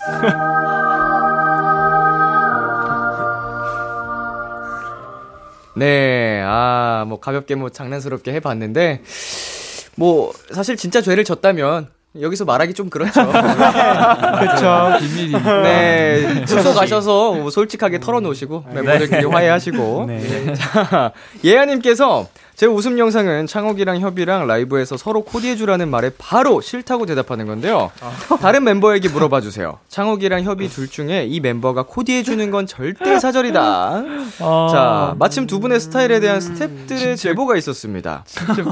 [5.75, 9.03] 네, 아, 뭐 가볍게 뭐 장난스럽게 해봤는데,
[9.99, 11.89] 뭐 사실 진짜 죄를 졌다면
[12.21, 13.21] 여기서 말하기 좀 그렇죠.
[13.27, 14.97] 그쵸.
[15.01, 15.33] 비밀이.
[15.33, 20.05] 네, 숙소 가셔서 뭐 솔직하게 털어놓으시고 멤버들끼리 화해하시고.
[20.07, 20.55] 네.
[20.55, 21.13] 자,
[21.45, 22.29] 예아님께서
[22.59, 27.93] 제 웃음 영상은 창욱이랑 협이랑 라이브에서 서로 코디해주라는 말에 바로 싫다고 대답하는 건데요.
[28.41, 29.79] 다른 멤버에게 물어봐 주세요.
[29.87, 34.03] 창욱이랑 협이 둘 중에 이 멤버가 코디해주는 건 절대 사절이다.
[34.73, 38.25] 자, 마침 두 분의 스타일에 대한 스탭들의 제보가 있었습니다.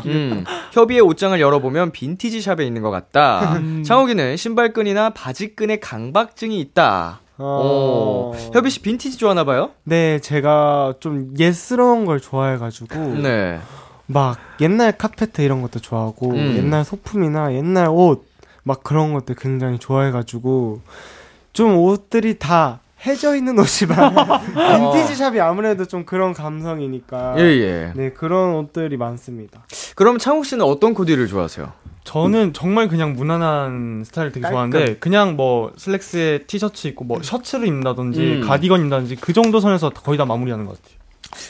[0.07, 3.61] 음, 협의의 옷장을 열어보면 빈티지 샵에 있는 것 같다.
[3.85, 7.21] 창욱이는 신발끈이나 바지끈에 강박증이 있다.
[7.39, 9.71] 오, 협이 씨 빈티지 좋아하나 봐요?
[9.85, 12.99] 네, 제가 좀 예스러운 걸 좋아해가지고.
[13.23, 13.61] 네.
[14.07, 16.57] 막 옛날 카페트 이런 것도 좋아하고, 음.
[16.57, 18.27] 옛날 소품이나 옛날 옷,
[18.63, 20.81] 막 그런 것들 굉장히 좋아해가지고,
[21.53, 23.97] 좀 옷들이 다 해져 있는 옷이만.
[24.93, 27.35] 빈티지 샵이 아무래도 좀 그런 감성이니까.
[27.39, 27.93] 예, 예.
[27.95, 29.65] 네, 그런 옷들이 많습니다.
[29.95, 31.73] 그럼 창욱 씨는 어떤 코디를 좋아하세요?
[32.05, 38.21] 저는 정말 그냥 무난한 스타일 되게 좋아하는데 그냥 뭐 슬랙스에 티셔츠 입고 뭐 셔츠를 입는다든지
[38.21, 38.41] 음.
[38.47, 40.96] 가디건 입는다든지 그 정도 선에서 거의 다 마무리하는 것 같아요.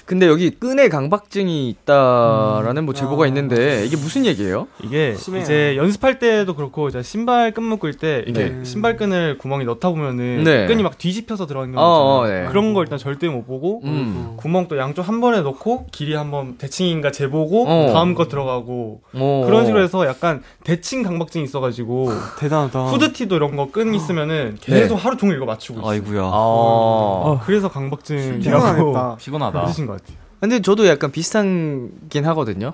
[0.04, 3.26] 근데 여기 끈에 강박증이 있다라는 뭐 제보가 아.
[3.26, 4.68] 있는데 이게 무슨 얘기예요?
[4.82, 5.42] 이게 심해요.
[5.42, 8.64] 이제 연습할 때도 그렇고 이제 신발 끈 묶을 때 이게 네.
[8.64, 10.66] 신발 끈을 구멍에 넣다 보면은 네.
[10.66, 12.42] 끈이 막 뒤집혀서 들어가는 어, 경우 어, 있잖아요.
[12.44, 12.48] 네.
[12.50, 14.34] 그런 거 일단 절대 못 보고 음.
[14.36, 17.92] 구멍 또 양쪽 한 번에 넣고 길이 한번 대칭인가 재보고 어.
[17.92, 19.42] 다음 거 들어가고 어.
[19.46, 22.84] 그런 식으로 해서 약간 대칭 강박증이 있어가지고 대단하다.
[22.86, 25.90] 후드티도 이런 거 끈 있으면은 계속 하루 종일 이거 맞추고 있어요.
[25.90, 26.22] 아이구야.
[26.32, 27.40] 아.
[27.44, 29.65] 그래서 강박증이라고 피곤하겠다.
[29.66, 30.16] 그러신 것 같아요.
[30.40, 32.72] 근데 저도 약간 비슷하긴 하거든요.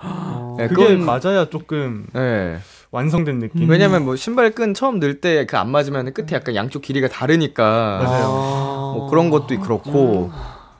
[0.58, 2.58] 네, 그게 그건- 맞아야 조금 네.
[2.90, 3.68] 완성된 느낌.
[3.70, 8.00] 왜냐면 뭐 신발 끈 처음 넣을 때 그 안 맞으면 끝에 약간 양쪽 길이가 다르니까
[8.04, 8.26] 맞아요.
[8.96, 10.30] 뭐 그런 것도 그렇고.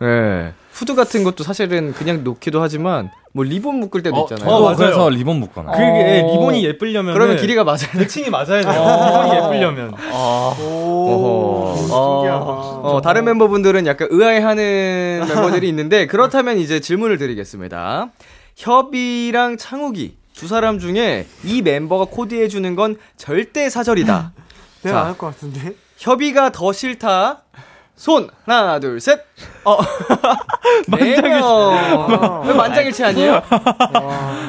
[0.03, 0.53] 예.
[0.72, 4.45] 후드 같은 것도 사실은 그냥 놓기도 하지만 뭐 리본 묶을 때도 어, 있잖아요.
[4.45, 4.77] 저도 맞아요.
[4.77, 5.73] 그래서 리본 묶어놔요.
[5.73, 6.33] 그게 어.
[6.33, 7.99] 리본이 예쁘려면 그러면 길이가 맞아야 돼.
[8.01, 8.71] 대칭이 맞아야 돼요.
[8.71, 9.95] 리본이 예쁘려면.
[10.12, 11.77] 어허.
[11.77, 12.45] 신기하다.
[12.45, 18.11] 어, 다른 멤버분들은 약간 의아해하는 멤버들이 있는데 그렇다면 이제 질문을 드리겠습니다.
[18.57, 24.33] 협이랑 창욱이 두 사람 중에 이 멤버가 코디해 주는 건 절대 사절이다.
[24.83, 25.01] 내가 자.
[25.03, 25.73] 안할 것 같은데?
[25.97, 27.42] 협이가 더 싫다.
[27.97, 29.21] 손 하나 둘 셋.
[29.64, 29.78] 어.
[30.88, 32.48] 만장일치.
[32.48, 33.42] 왜 만장일치 아니에요?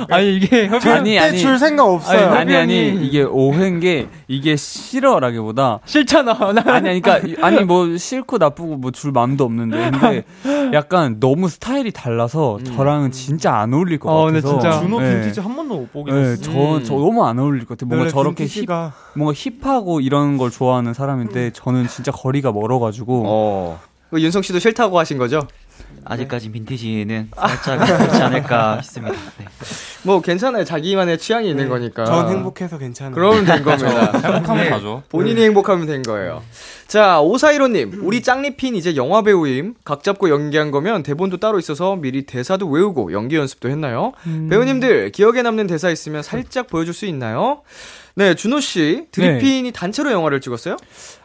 [0.10, 2.30] 아니 이게 아니 아니 줄 생각 없어요.
[2.32, 6.34] 아니 아니 협연이- 이게 오해인 게 이게 싫어라기보다 싫잖아.
[6.54, 10.24] 나 아니 아니 그러니까 이- 아니 뭐 싫고 나쁘고 뭐 줄 마음도 없는데 근데
[10.74, 15.10] 약간 너무 스타일이 달라서 저랑은 진짜 안 어울릴 것 어, 근데 같아서 진짜 준호 네.
[15.22, 16.42] 빈티지 한 번도 못 보긴 네, 했어.
[16.44, 16.84] 저, 음.
[16.84, 17.88] 저 너무 안 어울릴 것 같아요.
[17.96, 23.80] 뭔가 저렇게 힙, 빈티지가 뭔가 힙하고 이런 걸 좋아하는 사람인데 저는 진짜 거리가 멀어가지고 어.
[24.14, 25.48] 그 윤성 씨도 싫다고 하신 거죠?
[26.06, 29.18] 아직까지 빈티지는 살짝 그렇지 않을까 싶습니다.
[29.40, 29.46] 네.
[30.04, 30.64] 뭐 괜찮아요.
[30.66, 32.06] 자기만의 취향이 있는 거니까.
[32.06, 33.16] 전 행복해서 괜찮아요.
[33.16, 34.12] 그러면 된 겁니다.
[34.14, 35.02] 행복하면 가죠.
[35.10, 36.44] 본인이 행복하면 된 거예요.
[36.88, 39.74] 자, 오사이로님, 우리 짱리핀 이제 영화 배우임.
[39.84, 44.12] 각 잡고 연기한 거면 대본도 따로 있어서 미리 대사도 외우고 연기 연습도 했나요?
[44.52, 47.64] 배우님들, 기억에 남는 대사 있으면 살짝 보여줄 수 있나요?
[48.16, 50.78] 네, 준호 씨, 드리핀이 단체로 영화를 찍었어요?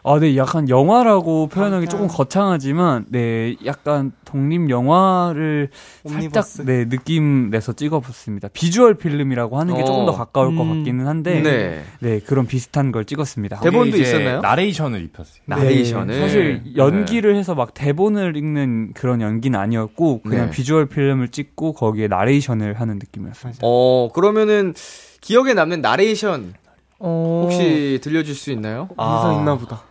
[0.05, 5.69] 아, 네, 약간 영화라고 표현하기 조금 거창하지만, 네, 약간 독립 영화를
[6.05, 6.63] 살짝, 옴니버스.
[6.65, 8.49] 네, 느낌 내서 찍어봤습니다.
[8.55, 10.17] 비주얼 필름이라고 하는 게 조금 더 어.
[10.17, 10.79] 가까울 것 음.
[10.79, 11.85] 같기는 한데, 네.
[12.01, 12.21] 네.
[12.21, 13.61] 그런 비슷한 걸 찍었습니다.
[13.61, 14.41] 대본도 있었나요?
[14.41, 15.43] 나레이션을 입혔어요.
[15.45, 16.15] 나레이션을.
[16.15, 20.51] 네, 사실 연기를 해서 막 대본을 읽는 그런 연기는 아니었고, 그냥 네.
[20.53, 23.59] 비주얼 필름을 찍고 거기에 나레이션을 하는 느낌이었습니다.
[23.61, 24.73] 어, 그러면은
[25.21, 26.55] 기억에 남는 나레이션
[26.99, 28.89] 어, 혹시 들려줄 수 있나요?
[28.97, 29.83] 어디서 있나 보다.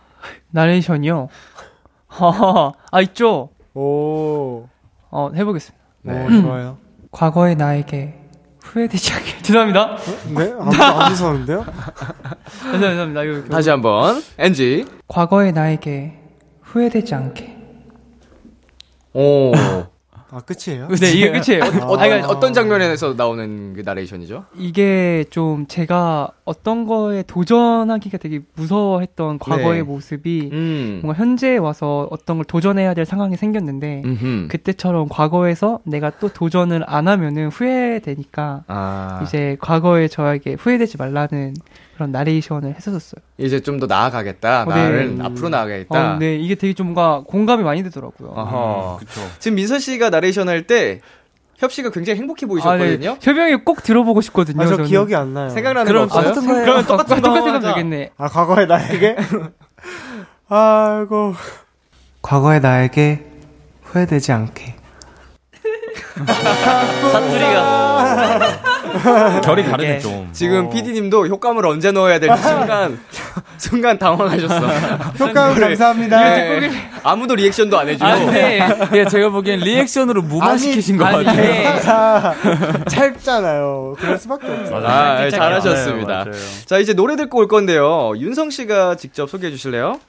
[0.50, 1.28] 나레이션이요.
[2.90, 3.50] 아 있죠.
[3.74, 4.66] 오,
[5.10, 5.84] 어 해보겠습니다.
[6.02, 6.24] 네.
[6.24, 6.78] 오 좋아요.
[7.10, 8.14] 과거의 나에게
[8.62, 9.38] 후회되지 않게.
[9.42, 9.96] 죄송합니다.
[10.36, 11.64] 네, 안, 안 무서운데요?
[11.64, 12.72] 죄송합니다.
[12.72, 13.22] 죄송합니다.
[13.24, 13.48] 이거 이거.
[13.48, 14.22] 다시 한 번.
[14.38, 14.84] NG.
[15.06, 16.18] 과거의 나에게
[16.62, 17.56] 후회되지 않게.
[19.14, 19.52] 오.
[20.30, 20.88] 아 끝이에요?
[20.88, 21.62] 네 이게 끝이에요.
[21.86, 24.44] 어, 아, 그러니까 어떤 장면에서 나오는 그 나레이션이죠?
[24.58, 29.82] 이게 좀 제가 어떤 거에 도전하기가 되게 무서워했던 과거의 네.
[29.82, 31.00] 모습이 음.
[31.02, 34.48] 뭔가 현재에 와서 어떤 걸 도전해야 될 상황이 생겼는데 음흠.
[34.48, 39.20] 그때처럼 과거에서 내가 또 도전을 안 하면은 후회되니까 아.
[39.24, 41.54] 이제 과거에 저에게 후회되지 말라는
[41.94, 43.20] 그런 나레이션을 했었어요.
[43.38, 44.62] 이제 좀 더 나아가겠다.
[44.62, 44.82] 어, 네.
[44.82, 46.14] 나를 앞으로 나아가겠다.
[46.14, 48.30] 어, 네, 이게 되게 좀 뭔가 공감이 많이 되더라고요.
[48.30, 48.96] 어허.
[49.00, 49.20] 그쵸.
[49.38, 51.00] 지금 민서 씨가 나레이션 할 때
[51.58, 53.10] 협 씨가 굉장히 행복해 보이셨거든요.
[53.10, 53.18] 아, 네.
[53.20, 54.62] 협영이 꼭 들어보고 싶거든요.
[54.62, 54.84] 아, 저 저는.
[54.86, 55.50] 기억이 안 나요.
[55.50, 56.32] 생각나는 그럼 거 없어요?
[56.34, 56.64] 똑같은 거예요.
[56.64, 57.68] 그러면 똑같은 거 똑같은 거.
[57.74, 58.10] 되겠네.
[58.16, 59.16] 아, 과거의 나에게?
[60.48, 61.34] 아이고.
[62.22, 63.24] 과거의 나에게
[63.82, 64.76] 후회되지 않게.
[67.12, 68.38] 사투리가
[69.42, 70.28] 결이 다르네 좀.
[70.32, 72.98] 지금 PD님도 효과음을 언제 넣어야 될지 순간
[73.58, 74.58] 순간 당황하셨어.
[75.18, 76.20] 효과음 감사합니다.
[76.20, 76.90] 네.
[77.02, 78.04] 아무도 리액션도 안 해주고.
[78.06, 78.60] 아, 네.
[78.94, 81.42] 예, 제가 보기엔 리액션으로 무마시키신 것 아니, 같아요.
[81.42, 82.34] 대사가
[82.88, 83.96] 짧잖아요.
[83.98, 84.76] 그럴 수밖에 없죠.
[84.84, 86.24] 아, 예, 짧게 잘하셨습니다.
[86.24, 86.30] 네.
[86.66, 88.12] 자, 이제 노래 듣고 올 건데요.
[88.16, 90.00] 윤성 씨가 직접 소개해 주실래요?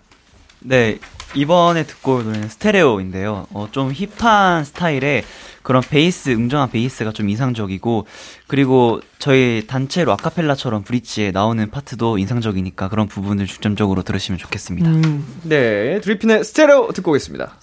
[0.62, 0.98] 네,
[1.36, 3.48] 이번에 듣고 올 노래는 스테레오인데요.
[3.54, 5.24] 어, 좀 힙한 스타일의
[5.62, 8.08] 그런 베이스, 웅장한 베이스가 좀 인상적이고,
[8.48, 14.90] 그리고 저희 단체로 아카펠라처럼 브릿지에 나오는 파트도 인상적이니까 그런 부분을 중점적으로 들으시면 좋겠습니다.
[14.90, 17.56] 음, 네, 드리핀의 스테레오 듣고 오겠습니다.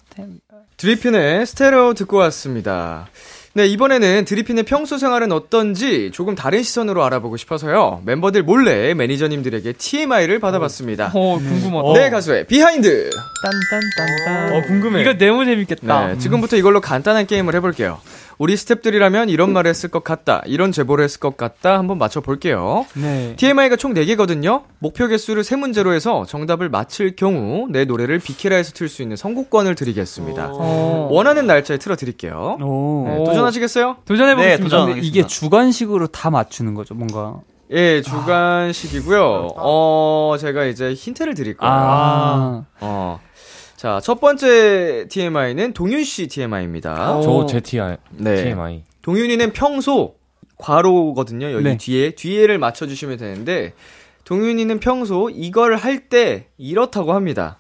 [0.77, 3.09] 드리핀의 스테레오 듣고 왔습니다.
[3.57, 8.03] 네, 이번에는 드리핀의 평소 생활은 어떤지 조금 다른 시선으로 알아보고 싶어서요.
[8.05, 11.11] 멤버들 몰래 매니저님들에게 TMI를 받아봤습니다.
[11.15, 11.99] 어, 궁금하다.
[11.99, 13.09] 네, 가수의 behind.
[13.43, 14.53] 딴딴딴딴.
[14.59, 15.01] 어, 궁금해.
[15.01, 16.07] 이거 너무 재밌겠다.
[16.09, 17.99] 네, 지금부터 이걸로 간단한 게임을 해볼게요.
[18.39, 22.87] 우리 스탭들이라면 이런 말을 했을 것 같다, 이런 제보를 했을 것 같다 한번 맞춰볼게요.
[22.95, 23.35] 네.
[23.37, 24.65] TMI가 총 4개거든요.
[24.79, 30.51] 목표 개수를 3문제로 해서 정답을 맞힐 경우 내 노래를 비키라에서 틀 수 있는 선곡권을 드리겠습니다.
[30.53, 31.09] 어.
[31.11, 32.59] 원하는 날짜에 틀어드릴게요.
[32.61, 33.05] 오.
[33.09, 33.97] 네, 도전하시겠어요?
[34.05, 34.77] 도전해보겠습니다.
[34.77, 35.05] 네, 도전.
[35.05, 37.41] 이게 주관식으로 다 맞추는 거죠, 뭔가.
[37.73, 39.49] 예, 주간식이고요.
[39.57, 41.75] 어, 제가 이제 힌트를 드릴 거예요.
[41.75, 42.65] 아.
[42.81, 43.19] 어.
[43.77, 47.21] 자, 첫 번째 TMI는 동윤 씨 TMI입니다.
[47.23, 48.37] 저 JTI, 네.
[48.45, 48.83] TMI.
[49.03, 50.15] 동윤이는 평소
[50.59, 51.53] 괄호거든요.
[51.53, 51.77] 여기 네.
[51.77, 53.75] 뒤에 뒤에를 맞춰 주시면 되는데
[54.25, 57.59] 동윤이는 평소 이걸 할 때 이렇다고 합니다.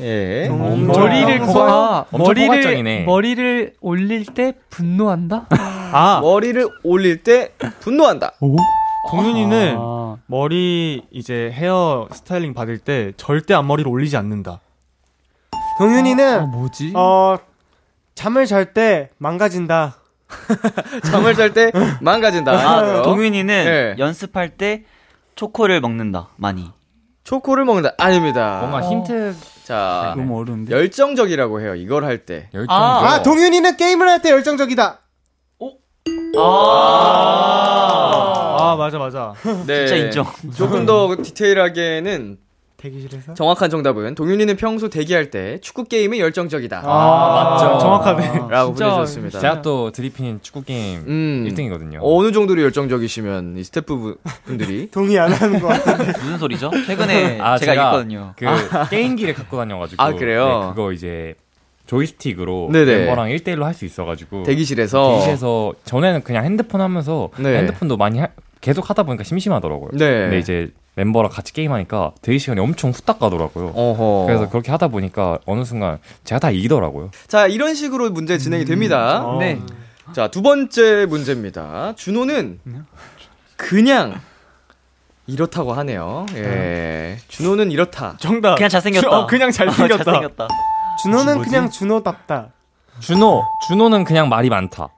[0.00, 0.46] 예.
[0.48, 3.04] 음, 머리를 엄청 머리를 포괄적이네.
[3.04, 5.46] 머리를 올릴 때 분노한다.
[5.50, 8.32] 아, 머리를 올릴 때 분노한다.
[9.10, 10.16] 동윤이는 아.
[10.26, 14.60] 머리 이제 헤어 스타일링 받을 때 절대 앞머리를 올리지 않는다.
[15.78, 16.92] 동윤이는, 아, 뭐지?
[16.94, 17.36] 어,
[18.14, 19.96] 잠을 잘 때 망가진다.
[21.10, 22.52] 잠을 잘 때 망가진다.
[22.52, 23.02] 아, 그래요?
[23.02, 23.94] 동윤이는 네.
[23.98, 24.84] 연습할 때
[25.34, 26.70] 초코를 먹는다, 많이.
[27.24, 27.92] 초코를 먹는다.
[27.98, 28.58] 아닙니다.
[28.60, 29.34] 뭔가 힌트
[29.64, 30.72] 자, 너무 어려운데.
[30.72, 31.74] 열정적이라고 해요.
[31.74, 32.48] 이걸 할 때.
[32.54, 32.74] 열정.
[32.74, 35.00] 아, 아, 동윤이는 게임을 할 때 열정적이다.
[37.38, 39.34] 아, 맞아, 맞아.
[39.66, 39.86] 네.
[39.86, 40.24] 진짜 인정.
[40.56, 42.38] 조금 더 디테일하게는
[42.76, 43.34] 대기실에서?
[43.34, 46.82] 정확한 정답은 동윤이는 평소 대기할 때 축구 게임에 열정적이다.
[46.84, 47.78] 아, 맞죠.
[47.78, 48.32] 정확하네.
[48.50, 49.38] 라고 진짜, 보내주셨습니다.
[49.40, 51.98] 제가 또 드리핀 축구 게임 음, 1등이거든요.
[52.02, 56.12] 어느 정도로 열정적이시면 이 스태프 분들이 동의 안 하는 것 같은데.
[56.20, 56.70] 무슨 소리죠?
[56.86, 58.34] 최근에 아, 제가, 제가 이겼거든요.
[58.36, 58.46] 그
[58.90, 60.60] 게임기를 갖고 다녀가지고 아, 그래요?
[60.64, 61.34] 네, 그거 이제
[61.86, 62.96] 조이스틱으로 네네.
[62.98, 67.58] 멤버랑 1대1로 할 수 있어가지고 대기실에서 대기실에서 전에는 그냥 핸드폰 하면서 네.
[67.58, 68.28] 핸드폰도 많이 하-
[68.60, 69.90] 계속 하다 보니까 심심하더라고요.
[69.92, 69.98] 네.
[70.22, 73.68] 근데 이제 멤버랑 같이 게임하니까 대기 시간이 엄청 후딱 가더라고요.
[73.74, 74.24] 어허.
[74.26, 77.10] 그래서 그렇게 하다 보니까 어느 순간 제가 다 이기더라고요.
[77.28, 79.24] 자 이런 식으로 문제 진행이 됩니다.
[79.24, 79.38] 어.
[79.38, 79.60] 네.
[80.14, 81.92] 자 두 번째 문제입니다.
[81.96, 82.60] 준호는
[83.56, 84.20] 그냥
[85.26, 86.26] 이렇다고 하네요.
[86.34, 87.18] 예.
[87.28, 88.16] 준호는 이렇다.
[88.18, 88.54] 정답.
[88.54, 89.10] 그냥 잘생겼다.
[89.10, 89.94] 어, 그냥 잘생겼다.
[89.94, 90.48] 어, 잘생겼다.
[91.02, 92.48] 준호는 그냥 준호답다.
[93.00, 94.88] 준호, 준호는 그냥 말이 많다.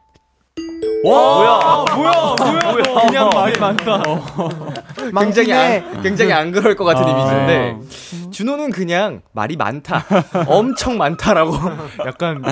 [1.04, 3.06] 뭐야, 뭐야, 뭐야.
[3.06, 4.02] 그냥 말이 많다.
[5.20, 7.10] 굉장히 많긴 안, 굉장히 안 그럴 것 같은 아.
[7.10, 10.04] 이미지인데 준호는 그냥 말이 많다.
[10.46, 11.52] 엄청 많다라고.
[12.06, 12.42] 약간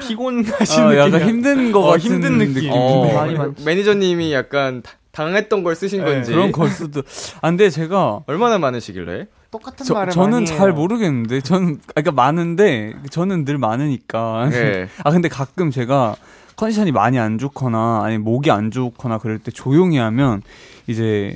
[0.00, 0.98] 피곤하신 어, 느낌.
[0.98, 2.70] 약간 힘든 거 어, 같은 힘든 느낌.
[2.72, 3.64] 어, 많이 많지.
[3.64, 6.32] 매니저님이 약간 다- 당했던 걸 쓰신 네, 건지.
[6.32, 7.02] 그런 걸 수도.
[7.40, 9.26] 아, 근데 제가 얼마나 많으시길래?
[9.52, 10.74] 똑같은 저, 말을 저는 많이 잘 해요.
[10.74, 14.48] 모르겠는데 저는 아, 그러니까 많은데 저는 늘 많으니까.
[14.52, 14.88] 예.
[15.04, 16.16] 아 근데 가끔 제가
[16.56, 20.42] 컨디션이 많이 안 좋거나 아니 목이 안 좋거나 그럴 때 조용히 하면
[20.86, 21.34] 이제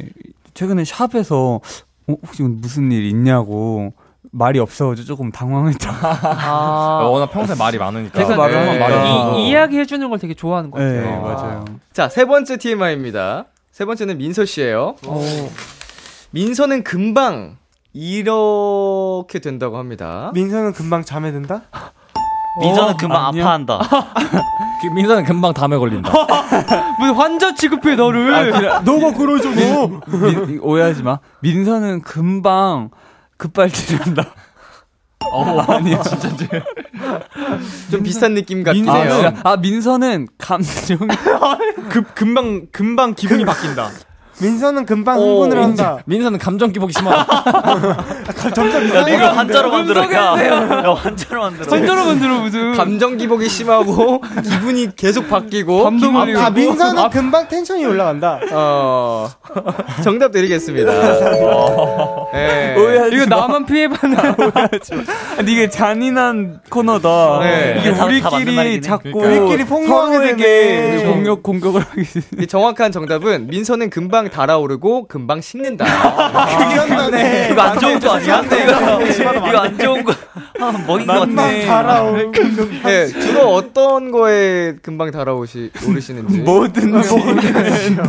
[0.54, 1.60] 최근에 샵에서
[2.08, 3.92] 어, 혹시 무슨 일 있냐고
[4.30, 5.90] 말이 없어가지고 조금 당황했다.
[5.90, 8.12] 아, 워낙 평소에 말이 많으니까.
[8.12, 8.78] 그래서 말을 네.
[8.78, 11.22] 말이 이- 이야기 해주는 걸 되게 좋아하는 것네 같아요.
[11.22, 11.64] 맞아요.
[11.92, 13.46] 자, 세 번째 TMI입니다.
[13.70, 14.96] 세 번째는 민서 씨예요.
[15.06, 15.24] 어,
[16.30, 17.56] 민서는 금방
[17.94, 20.30] 이렇게 된다고 합니다.
[20.34, 21.62] 민서는 금방 잠에 든다?
[22.60, 23.42] 민서는 어, 금방 아니야?
[23.44, 23.78] 아파한다.
[24.82, 26.10] 그 민서는 금방 담에 걸린다.
[26.98, 28.52] 무슨 환자 취급해 너를.
[28.84, 30.00] 너가 그러죠, 너.
[30.46, 31.18] 민- 오해하지 마.
[31.40, 32.90] 민서는 금방
[33.36, 34.24] 급발진한다.
[35.30, 36.28] 어 아니야 진짜
[37.90, 39.32] 좀 비슷한 느낌 민서는 같네요.
[39.42, 41.00] 아 민서는 감정이
[41.90, 43.90] 급, 금방, 금방 기분이 바뀐다.
[44.40, 45.98] 민서는 금방 오, 흥분을 한다.
[46.06, 48.24] 민서는 감정 기복이 심하다.
[48.54, 49.14] 점점 야, 이상해.
[49.16, 50.02] 이거 한자로 만들어.
[50.12, 51.76] 야, 야, 한자로 만들어.
[51.76, 52.72] 혼자로 만들어 무슨.
[52.74, 58.40] 감정 기복이 심하고 기분이 계속 바뀌고 감동을 기분- 아, 민서는 금방 텐션이 올라간다.
[58.52, 59.28] 어
[60.04, 60.92] 정답 드리겠습니다.
[63.10, 63.16] 네.
[63.16, 64.16] 이거 나만 피해받는.
[65.36, 67.40] 근데 이게 잔인한 코너다.
[67.42, 67.76] 네.
[67.80, 68.80] 이게 다- 다 우리끼리 해.
[68.80, 71.02] 자꾸 우리끼리 폭로하게.
[71.04, 71.82] 공격 공격을.
[72.40, 75.84] 이 정확한 정답은 민서는 금방 달아오르고 금방 식는다.
[76.72, 77.48] 이겼네.
[77.52, 78.42] 이거 안 좋은 거 아니야?
[78.44, 80.12] 이거, 이거 안 좋은 거.
[80.60, 81.66] 아, 먹인 거 금방 같네.
[81.66, 82.32] 달아오르고.
[82.84, 86.38] 네, 주로 어떤 거에 금방 달아오시 오르시는지.
[86.38, 87.14] 뭐든지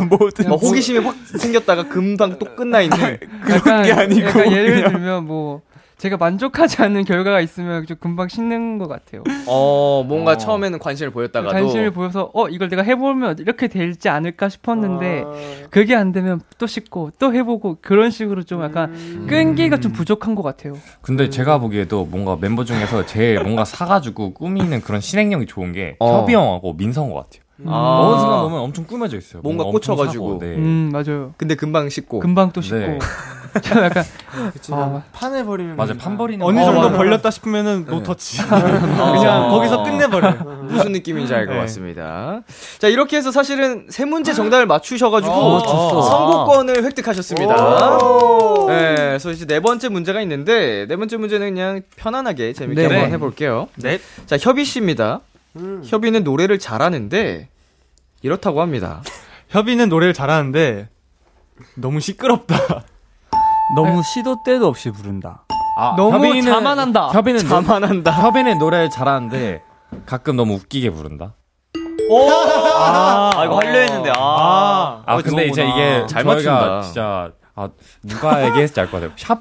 [0.08, 3.18] 뭐든 뭐 호기심이 확 생겼다가 금방 또 끝나 있는.
[3.48, 4.89] 약간, 게 아니고 예를.
[4.92, 5.62] 들면 뭐
[5.98, 9.22] 제가 만족하지 않는 결과가 있으면 좀 금방 식는 것 같아요.
[9.46, 15.24] 어 뭔가 처음에는 관심을 보였다가도 관심을 보여서 어 이걸 내가 해보면 이렇게 될지 않을까 싶었는데
[15.26, 15.32] 아.
[15.68, 19.26] 그게 안 되면 또 씻고 또 해보고 그런 식으로 좀 약간 음.
[19.28, 20.74] 끈기가 좀 부족한 것 같아요.
[21.02, 26.22] 근데 제가 보기에도 뭔가 멤버 중에서 제일 뭔가 사가지고 꾸미는 그런 실행력이 좋은 게 어.
[26.22, 27.42] 협이 형하고 민서인 것 같아요.
[27.66, 28.00] 아.
[28.00, 29.42] 어느 순간 보면 엄청 꾸며져 있어요.
[29.42, 30.28] 뭔가 엄청 꽂혀가지고.
[30.28, 30.56] 사고, 네.
[30.56, 31.34] 음 맞아요.
[31.36, 32.20] 근데 금방 씻고.
[32.20, 32.98] 금방 또 씻고 네.
[33.62, 34.04] 저 약간
[34.52, 35.02] 그치, 아.
[35.12, 35.76] 판을 버리는.
[35.76, 35.88] 맞아요.
[35.88, 36.04] 거니까.
[36.04, 36.64] 판 버리는 어느 거.
[36.66, 36.96] 정도 맞아.
[36.96, 38.42] 벌렸다 싶으면은 노터치.
[38.50, 39.12] 어.
[39.12, 40.32] 그냥 거기서 끝내버려.
[40.62, 41.60] 무슨 느낌인지 알것 네.
[41.62, 42.42] 같습니다.
[42.78, 46.02] 자 이렇게 해서 사실은 세 문제 정답을 맞추셔가지고 어, 좋았어.
[46.02, 47.98] 선곡권을 획득하셨습니다.
[47.98, 48.66] 오.
[48.68, 52.94] 네, 그래서 이제 네 번째 문제가 있는데 네 번째 문제는 그냥 편안하게 재밌게 네.
[52.94, 53.68] 한번 해볼게요.
[53.76, 53.98] 네.
[54.26, 55.20] 자 협이 씨입니다.
[55.56, 55.82] 음.
[55.84, 57.48] 협이는 노래를 잘하는데
[58.22, 59.02] 이렇다고 합니다.
[59.50, 60.88] 협이는 노래를 잘하는데
[61.74, 62.84] 너무 시끄럽다.
[63.74, 65.44] 너무 시도 때도 없이 부른다.
[65.76, 67.08] 아, 너무 협의는- 자만한다.
[67.12, 68.10] 협의는 노- 자만한다.
[68.12, 69.62] 협의는 노래 잘하는데
[70.06, 71.34] 가끔 너무 웃기게 부른다.
[72.12, 74.14] 아, 이거 하려 했는데, 아.
[74.18, 75.02] 아.
[75.06, 75.64] 아 어, 근데 이제.
[75.66, 76.82] 이게 잘 맞춘다.
[76.82, 77.68] 진짜 아
[78.02, 79.12] 누가 얘기했을지 알 것 같아요.
[79.16, 79.40] 샵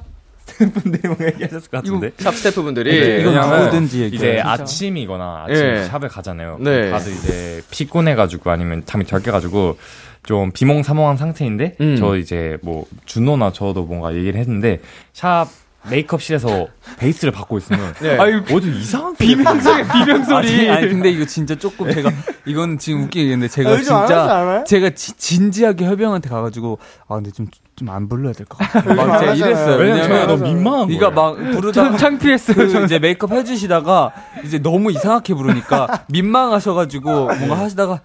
[0.73, 2.11] 분들이 뭔가 얘기하셨을 것 같은데.
[2.17, 4.15] 샵 스태프분들이 네, 이건 누구든지 얘기해.
[4.17, 4.51] 이제 진짜.
[4.51, 5.83] 아침이거나 아침 예.
[5.85, 6.57] 샵에 가잖아요.
[6.59, 6.89] 네.
[6.91, 9.77] 다들 이제 피곤해가지고 아니면 잠이 덜 깨가지고
[10.23, 11.95] 좀 비몽사몽한 상태인데 음.
[11.97, 14.79] 저 이제 뭐 준호나 저도 뭔가 얘기를 했는데
[15.13, 15.47] 샵
[15.89, 16.67] 메이크업실에서
[16.99, 18.17] 베이스를 받고 있으면 네.
[18.17, 20.35] 아유 어디 이상한 비명 소리 비명 소리.
[20.35, 22.11] 아니, 아니 근데 이거 진짜 조금 제가
[22.45, 24.63] 이건 지금 웃기겠는데 제가 아, 진짜?
[24.67, 27.47] 제가 지- 진지하게 협영한테 가가지고 아 근데 좀
[27.79, 28.79] 좀 안 불러야 될 것 같아.
[28.85, 29.33] 요즘 막 제가.
[29.33, 29.77] 이랬어요.
[29.77, 30.99] 왜냐면 너무 민망한 거예요.
[30.99, 32.55] 네가 막 부르다 창피했어요.
[32.55, 34.11] 그 이제 메이크업 해주시다가
[34.43, 38.01] 이제 너무 이상하게 부르니까 민망하셔가지고 뭔가 하시다가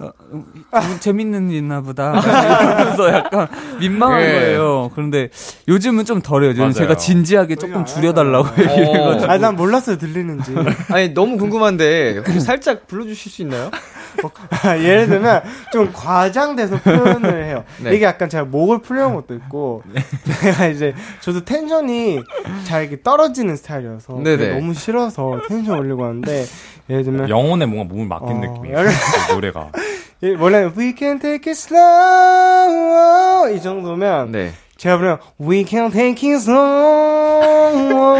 [0.00, 0.44] 어, 음,
[1.00, 2.12] 재밌는 일이나 보다.
[2.18, 3.48] 이러면서 약간
[3.80, 4.24] 민망한 예.
[4.32, 4.90] 거예요.
[4.94, 5.28] 그런데
[5.66, 6.50] 요즘은 좀 덜해요.
[6.50, 6.72] 요즘.
[6.72, 8.94] 제가 진지하게 조금 줄여달라고 얘기를 어.
[8.94, 9.30] 해가지고.
[9.32, 10.54] 아, 난 몰랐어요, 들리는지.
[10.90, 13.70] 아니 너무 궁금한데 혹시 살짝 불러주실 수 있나요?
[14.62, 15.42] 아, 예를 들면,
[15.72, 17.64] 좀 과장돼서 표현을 해요.
[17.82, 17.94] 네.
[17.94, 19.82] 이게 약간 제가 목을 풀려는 것도 있고,
[20.42, 22.22] 제가 이제, 저도 텐션이
[22.64, 24.54] 잘 이렇게 떨어지는 스타일이어서, 그게 네네.
[24.54, 26.44] 너무 싫어서 텐션 올리고 하는데,
[26.90, 28.76] 예를 들면, 영혼에 뭔가 몸을 맡긴 어, 느낌이에요.
[29.32, 29.70] 노래가.
[30.24, 34.50] 예, 원래 We can take it slow 이 정도면 네.
[34.78, 38.18] 제가 부르면 We can take it slow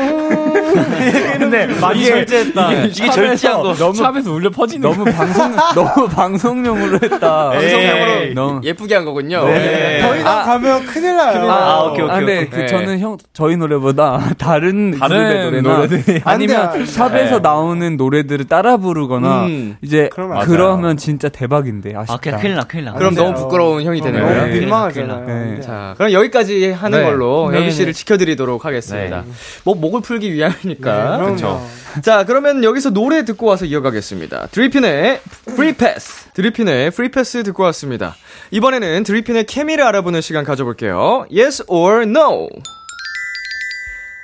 [1.38, 2.72] 근데 많이 절제했다.
[2.84, 3.74] 이게 절제한 거.
[3.74, 7.50] 너무 샵에서 울려 퍼지는 너무 방송 너무 방송용으로 했다.
[7.54, 9.44] 방송용으로 너무 예쁘게 한 거군요.
[9.46, 10.00] 네.
[10.02, 12.14] 더 이상 가면 큰일 나요 아, 오케이, 오케이.
[12.14, 12.50] 아, 근데 오케이.
[12.50, 12.66] 그 네.
[12.66, 16.84] 저는 형 저희 노래보다 다른 다른 노래들이 아니면.
[16.86, 17.40] 샵에서 네.
[17.40, 19.76] 나오는 노래들을 따라 부르거나 음.
[19.80, 22.14] 이제 그러면 진짜 대박인데 아쉽다.
[22.14, 22.92] 아, 큰일 나, 큰일 나.
[22.94, 23.14] 그럼.
[23.14, 24.18] 너무 부끄러운 형이 너무.
[24.18, 24.58] 네.
[24.60, 25.60] 민망하잖아요 네.
[25.60, 27.04] 자, 그럼 여기까지 하는 네.
[27.04, 27.98] 걸로 네, 혁이 씨를 네.
[27.98, 29.22] 지켜드리도록 하겠습니다.
[29.22, 29.32] 네.
[29.64, 31.18] 뭐 목을 풀기 위함이니까.
[31.18, 31.66] 그렇죠
[32.02, 34.48] 자, 그러면 여기서 노래 듣고 와서 이어가겠습니다.
[34.48, 35.20] 드리핀의
[35.56, 36.30] 프리 패스.
[36.34, 38.14] 드리핀의 프리 패스 듣고 왔습니다.
[38.50, 41.26] 이번에는 드리핀의 케미를 알아보는 시간 가져볼게요.
[41.30, 42.48] Yes or No.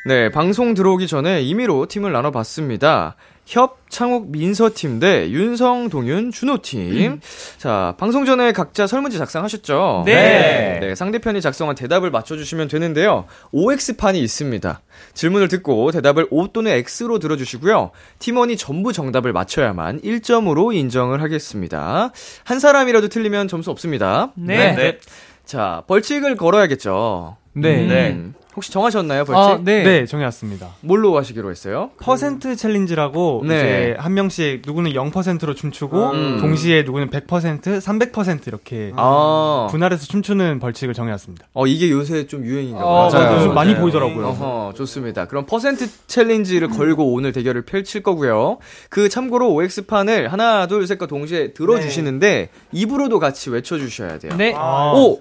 [0.06, 3.16] 네, 방송 들어오기 전에 임의로 팀을 나눠봤습니다.
[3.46, 7.20] 협, 창욱, 민서 팀 대 윤성, 동윤, 준호 팀.
[7.58, 10.04] 자, 방송 전에 각자 설문지 작성하셨죠?
[10.06, 10.78] 네.
[10.80, 13.26] 네, 상대편이 작성한 대답을 맞춰주시면 되는데요.
[13.52, 14.80] OX판이 있습니다.
[15.12, 17.90] 질문을 듣고 대답을 O 또는 X로 들어주시고요.
[18.18, 22.12] 팀원이 전부 정답을 맞춰야만 1점으로 인정을 하겠습니다.
[22.44, 24.32] 한 사람이라도 틀리면 점수 없습니다.
[24.36, 24.74] 네.
[24.74, 24.98] 네.
[25.44, 27.36] 자, 벌칙을 걸어야겠죠.
[27.52, 28.10] 네.
[28.12, 29.34] 음, 혹시 정하셨나요, 벌칙?
[29.36, 29.82] 아, 네.
[29.82, 30.68] 네, 정해왔습니다.
[30.80, 31.90] 뭘로 하시기로 했어요?
[32.00, 33.54] 퍼센트 챌린지라고 네.
[33.56, 36.38] 이제 한 명씩 누구는 0%로 춤추고 음.
[36.40, 41.48] 동시에 누구는 100%, 300% 이렇게 아, 분할해서 춤추는 벌칙을 정해왔습니다.
[41.52, 43.22] 어, 이게 요새 좀 유행인가 어, 봐요.
[43.22, 43.36] 맞아요.
[43.38, 43.82] 요즘 많이 맞아요.
[43.82, 44.26] 보이더라고요.
[44.28, 45.26] 어허, 좋습니다.
[45.26, 48.58] 그럼 퍼센트 챌린지를 걸고 오늘 대결을 펼칠 거고요.
[48.88, 54.32] 그 참고로 OX판을 하나, 둘, 셋과 동시에 들어주시는데 입으로도 같이 외쳐주셔야 돼요.
[54.36, 54.54] 네.
[54.56, 55.18] 아, O,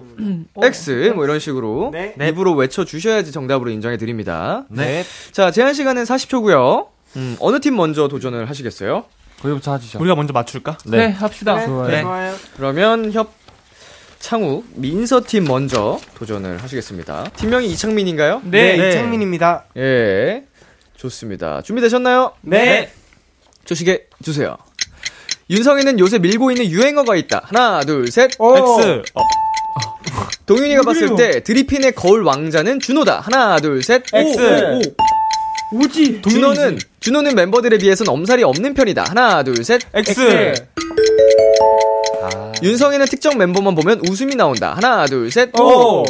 [0.62, 2.14] X, 뭐 이런 식으로 네.
[2.28, 4.64] 입으로 외쳐주셔야 지 정답으로 인정해 드립니다.
[4.68, 5.04] 네.
[5.32, 6.88] 자, 제한 시간은 40초고요.
[7.16, 9.04] 음, 어느 팀 먼저 도전을 하시겠어요?
[9.40, 9.98] 거기부터 하시죠.
[10.00, 10.78] 우리가 먼저 맞출까?
[10.86, 11.56] 네, 합시다.
[11.56, 11.88] 네, 좋아요.
[11.88, 12.02] 네.
[12.02, 13.32] 좋아요 그러면 협,
[14.18, 17.24] 창욱, 민서 팀 먼저 도전을 하시겠습니다.
[17.36, 18.40] 팀명이 이창민인가요?
[18.44, 18.88] 네, 네.
[18.88, 20.44] 이창민입니다 예.
[20.96, 21.60] 좋습니다.
[21.62, 22.32] 준비되셨나요?
[22.40, 22.90] 네.
[23.64, 24.56] 조식에 주세요.
[25.50, 27.42] 윤성이는 요새 밀고 있는 유행어가 있다.
[27.44, 28.30] 하나, 둘, 셋.
[28.38, 28.56] 오.
[28.56, 29.02] X.
[29.14, 29.20] 어,
[30.46, 33.20] 동윤이가 봤을 때 드리핀의 거울 왕자는 준호다.
[33.20, 34.02] 하나, 둘, 셋.
[34.12, 34.92] X.
[35.72, 36.22] 오지.
[36.22, 39.04] 준호는 준호는 멤버들에 비해서는 엄살이 없는 편이다.
[39.08, 39.80] 하나, 둘, 셋.
[39.94, 40.54] X.
[42.62, 44.74] 윤성이는 특정 멤버만 보면 웃음이 나온다.
[44.74, 45.50] 하나, 둘, 셋.
[45.58, 46.04] 오.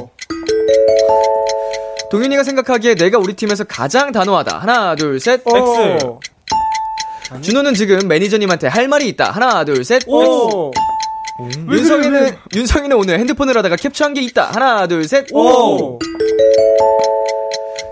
[2.10, 4.58] 동윤이가 생각하기에 내가 우리 팀에서 가장 단호하다.
[4.58, 5.42] 하나, 둘, 셋.
[5.46, 5.98] X.
[7.40, 9.30] 준호는 지금 매니저님한테 할 말이 있다.
[9.30, 10.02] 하나, 둘, 셋.
[10.06, 10.70] 오.
[11.40, 14.50] 윤성이는 윤성이는 오늘 핸드폰을 하다가 캡처한 게 있다.
[14.52, 15.26] 하나, 둘, 셋.
[15.32, 15.98] 오.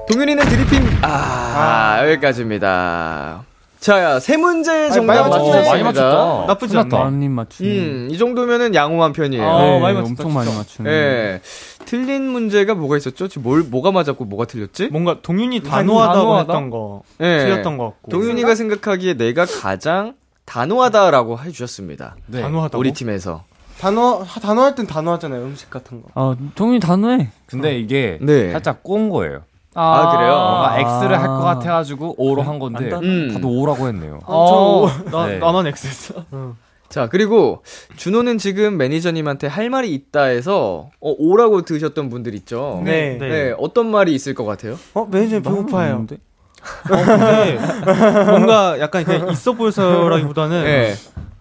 [0.08, 3.44] 동윤이는 드리핀 아, 여기까지입니다.
[3.80, 5.28] 자, 세 문제 정답 많이.
[5.30, 5.70] 맞추셨습니다.
[5.70, 6.44] 많이 맞췄다.
[6.46, 6.98] 나쁘지 않다.
[6.98, 7.68] 많이 맞추네.
[7.68, 9.42] 음, 이 정도면은 양호한 편이에요.
[9.44, 10.58] 아, 네, 많이 맞췄다, 엄청 많이 진짜.
[10.58, 10.90] 맞추네.
[10.90, 11.40] 예.
[11.84, 13.26] 틀린 문제가 뭐가 있었죠?
[13.26, 14.88] 지금 뭘 뭐가 맞았고 뭐가 틀렸지?
[14.92, 16.52] 뭔가 동윤이 단호하다고 단호하다?
[16.52, 17.38] 했던 거 예.
[17.38, 18.10] 틀렸던 것 같고.
[18.12, 20.14] 동윤이가 생각하기에 내가 가장
[20.44, 22.16] 단호하다라고 해주셨습니다.
[22.26, 22.42] 네.
[22.42, 22.78] 단호하다고.
[22.78, 23.44] 우리 팀에서.
[23.78, 27.30] 단어 하- 단어할 땐 단어하잖아요 음식 같은 거 아, 동윤이 단호해.
[27.46, 28.52] 근데 이게 네.
[28.52, 29.42] 살짝 꼰 거예요.
[29.74, 30.32] 아, 그래요?
[30.32, 30.78] 뭔가 아.
[31.02, 33.30] X를 할 것 같아가지고 O로 한 건데 안 음.
[33.32, 34.20] 다들 O라고 했네요.
[34.24, 35.38] 어, 나, 네.
[35.38, 36.24] 나만 X 했어.
[36.90, 37.64] 자, 그리고
[37.96, 42.82] 준호는 지금 매니저님한테 할 말이 있다 해서 어, 오라고 드셨던 분들 있죠?
[42.84, 43.16] 네.
[43.18, 43.54] 네.
[43.58, 44.76] 어떤 말이 있을 것 같아요?
[44.94, 46.06] 어 매니저님 배고파요
[46.90, 47.58] 없는데?
[47.84, 50.94] 근데 뭔가 약간 그냥 있어 보여서라기보다는 네.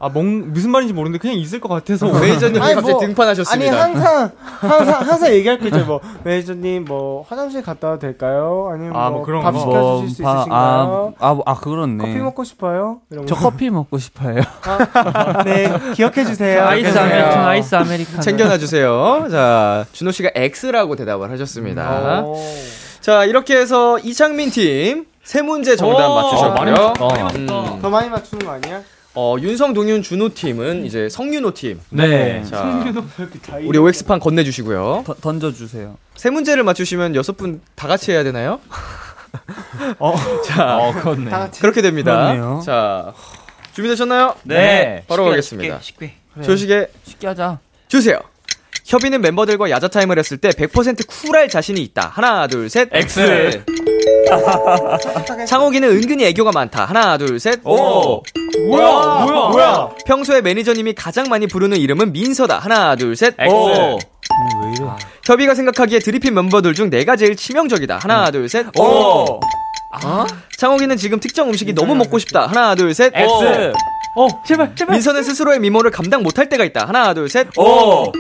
[0.04, 3.84] 아, 뭔 무슨 말인지 모르는데 그냥 있을 것 같아서 매니저님이 아니, 갑자기 뭐, 등판하셨습니다.
[3.84, 5.86] 아니 항상 항상 항상 얘기할 거 있죠.
[5.86, 8.70] 뭐 매니저님 뭐 화장실 갔다 와도 될까요?
[8.74, 9.60] 아니면 아, 뭐뭐 그런 밥 거.
[9.60, 11.14] 시켜 주실 수 바- 있으신가요?
[11.20, 11.98] 아, 아, 아, 그렇네.
[12.04, 12.98] 커피 먹고 싶어요?
[13.12, 13.42] 이런 저 거.
[13.42, 14.42] 커피 먹고 싶어요.
[14.64, 16.64] 아, 네 기억해 주세요.
[16.66, 18.22] 아이스 아메리카노, 아이스 아메리카노.
[18.22, 19.28] 챙겨놔 주세요.
[19.30, 22.22] 자, 준호 씨가 X라고 대답을 하셨습니다.
[22.24, 22.36] 오.
[23.02, 26.54] 자, 이렇게 해서 이창민 팀 세 문제 정답 오, 맞추셨고요.
[26.56, 26.72] 많이
[27.24, 27.74] 맞췄다.
[27.76, 28.82] 음, 더 많이 맞추는 거 아니야?
[29.16, 31.80] 어, 윤성, 동윤, 준호 팀은 이제 성윤호 팀.
[31.90, 32.44] 네.
[32.44, 32.84] 자,
[33.64, 35.04] 우리 OX판 건네주시고요.
[35.08, 35.98] 더- 던져주세요.
[36.18, 38.60] 세 문제를 맞추시면 여섯 분 다 같이 해야 되나요?
[40.00, 40.14] 어.
[40.48, 41.30] 자, 어, 그렇네.
[41.32, 42.34] 다 같이 그렇게 됩니다.
[42.34, 42.62] 그렇네요.
[42.66, 43.14] 자,
[43.74, 44.36] 준비되셨나요?
[44.44, 45.06] 네.
[45.08, 45.80] 바로 쉽게, 가겠습니다.
[45.82, 46.44] 쉽게, 쉽게.
[46.46, 47.58] 조식에 쉽게 하자.
[47.88, 48.20] 주세요.
[48.84, 52.10] 협이는 멤버들과 야자 타임을 했을 때 100% 쿨할 자신이 있다.
[52.14, 52.90] 하나, 둘, 셋.
[52.92, 53.64] X.
[55.48, 56.86] 창욱이는 은근히 애교가 많다.
[56.86, 57.60] 하나, 둘, 셋.
[57.66, 58.24] 오.
[58.68, 58.92] 뭐야?
[59.26, 59.50] 뭐야?
[59.50, 59.90] 뭐야?
[60.06, 62.60] 평소에 매니저님이 가장 많이 부르는 이름은 민서다.
[62.60, 63.36] 하나, 둘, 셋.
[63.48, 63.98] 오.
[63.98, 64.86] 왜 이래?
[65.26, 68.00] 협의가 생각하기에 드리핀 멤버들 중 내가 제일 치명적이다.
[68.02, 68.68] 하나, 둘, 셋.
[68.78, 69.40] 오.
[70.04, 70.26] 어?
[70.58, 72.48] 창욱이는 지금 특정 음식이 너무 먹고 싶다.
[72.48, 73.12] 하나, 둘, 셋.
[73.16, 73.74] X.
[74.16, 74.96] 어, 제발, 제발.
[74.96, 76.86] 민서는 스스로의 미모를 감당 못할 때가 있다.
[76.86, 77.48] 하나, 둘, 셋.
[77.58, 78.12] 오.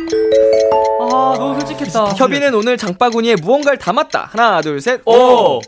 [1.01, 2.13] 아, 너무 솔직했다.
[2.13, 4.29] 협의는 오늘 장바구니에 무언가를 담았다.
[4.31, 5.01] 하나, 둘, 셋.
[5.05, 5.59] 오.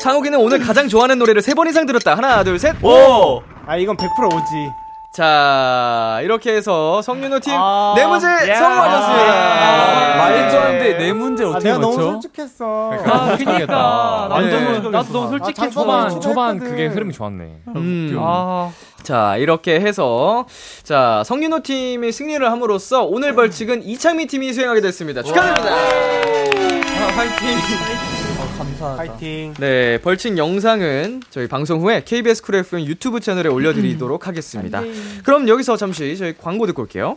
[0.00, 2.14] 창욱이는 오늘 가장 좋아하는 노래를 세 번 이상 들었다.
[2.16, 2.74] 하나, 둘, 셋.
[2.84, 3.42] 오.
[3.66, 4.70] 아 이건 100% 오지.
[5.18, 9.32] 자, 이렇게 해서 성윤호 팀 아, 네 문제 성공하셨습니다.
[9.34, 11.94] 아, 많이 좋아하는데 네 문제 아 어떻게 내가 너무?
[11.96, 12.92] 솔직했어.
[13.04, 14.28] 아, 그니까.
[14.30, 14.60] 나도, 네.
[14.78, 15.52] 너무, 나도 너무 아.
[15.52, 16.58] 장- 초반 초반.
[16.60, 17.44] 그게 흐름이 좋았네.
[17.74, 18.16] 음.
[18.20, 18.70] 아,
[19.02, 20.46] 자, 이렇게 해서
[20.84, 25.24] 자, 성윤호 팀이 승리를 함으로써 오늘 벌칙은 협창민 팀이 수행하게 됐습니다.
[25.24, 25.76] 축하드립니다.
[28.58, 28.96] 감사하다.
[28.96, 29.54] 파이팅.
[29.58, 34.82] 네, 벌칙 영상은 저희 방송 후에 KBS 쿨 FM 유튜브 채널에 올려드리도록 하겠습니다.
[35.24, 37.16] 그럼 여기서 잠시 저희 광고 듣고 올게요.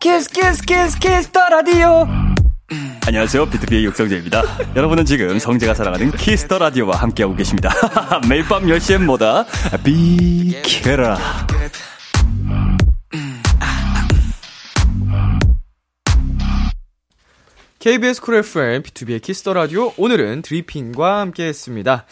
[0.00, 2.06] Kiss Kiss Kiss Kiss the Radio
[3.06, 4.42] 안녕하세요 비투비의 육성재입니다
[4.76, 7.70] 여러분은 지금 성재가 사랑하는 키스 더 라디오와 함께하고 계십니다
[8.28, 9.46] 매일 밤 10시엔 뭐다
[9.84, 11.18] 비키라
[17.86, 19.92] KBS 쿨 FM, 비투비의 키스 더 라디오.
[19.96, 22.04] 오늘은 드리핀과 함께 했습니다.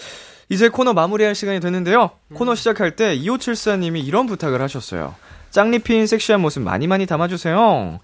[0.49, 2.12] 이제 코너 마무리할 시간이 됐는데요.
[2.33, 5.16] 코너 시작할 때 2574님이 이런 부탁을 하셨어요.
[5.51, 7.99] 짱리핀 섹시한 모습 많이 많이 담아주세요.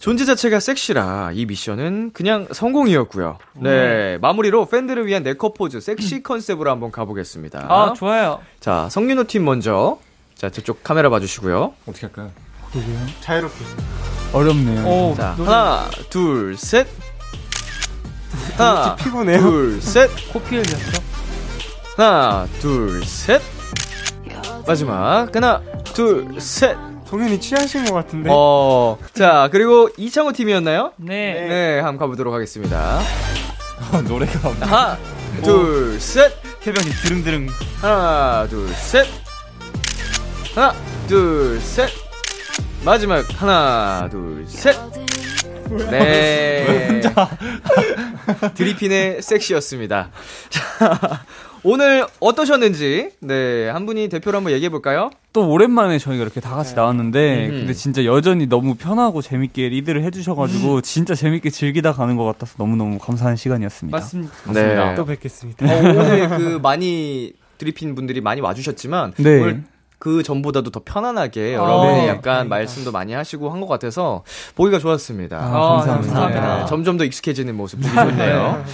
[0.00, 3.38] 존재 자체가 섹시라 이 미션은 그냥 성공이었고요.
[3.54, 7.66] 네, 마무리로 팬들을 위한 네컷 포즈 섹시 컨셉으로 한번 가보겠습니다.
[7.68, 8.40] 아, 좋아요.
[8.58, 10.00] 자, 성윤호 팀 먼저.
[10.34, 11.72] 자, 저쪽 카메라 봐주시고요.
[11.86, 12.32] 어떻게 할까요?
[13.20, 13.64] 자유롭게.
[14.32, 14.86] 어렵네요.
[14.88, 16.88] 오, 자, 하나, 둘, 셋.
[18.56, 19.40] 하나, 피곤해요.
[19.40, 20.10] 둘, 셋.
[20.32, 21.02] 코피 흘렸어.
[21.96, 23.40] 하나, 둘, 셋.
[24.66, 25.28] 마지막.
[25.34, 25.60] 하나,
[25.94, 26.76] 둘, 셋.
[27.08, 28.30] 동현이 취하신 것 같은데.
[28.32, 30.92] 어, 자, 그리고 이창호 팀이었나요?
[30.96, 31.46] 네.
[31.48, 33.00] 네, 한번 가보도록 하겠습니다.
[34.08, 34.98] 노래가 하나,
[35.42, 36.32] 둘, 셋.
[36.66, 37.48] 해병이 드릉드릉.
[37.80, 39.06] 하나, 둘, 셋.
[40.54, 40.74] 하나,
[41.08, 41.90] 둘, 셋.
[42.84, 43.24] 마지막.
[43.40, 44.76] 하나, 둘, 셋.
[45.90, 47.00] 네.
[48.54, 50.10] 드리핀의 섹시였습니다.
[50.48, 51.24] 자,
[51.64, 55.10] 오늘 어떠셨는지, 네, 한 분이 대표로 한번 얘기해 볼까요?
[55.32, 57.50] 또 오랜만에 저희가 이렇게 다 같이 나왔는데 음.
[57.50, 62.98] 근데 진짜 여전히 너무 편하고 재밌게 리드를 해주셔가지고 진짜 재밌게 즐기다 가는 것 같아서 너무너무
[62.98, 63.96] 감사한 시간이었습니다.
[63.96, 64.32] 맞습니다.
[64.52, 64.94] 네.
[64.96, 65.66] 또 뵙겠습니다.
[65.66, 69.40] 어, 오늘 그 많이 드리핀 분들이 많이 와주셨지만 네.
[69.40, 69.62] 오늘
[70.02, 72.08] 그 전보다도 더 편안하게 여러분이 네.
[72.08, 74.24] 약간 말씀도 많이 하시고 한 것 같아서
[74.56, 75.36] 보기가 좋았습니다.
[75.36, 76.12] 아, 감사합니다.
[76.14, 76.58] 감사합니다.
[76.58, 78.64] 네, 점점 더 익숙해지는 모습 보기 좋네요.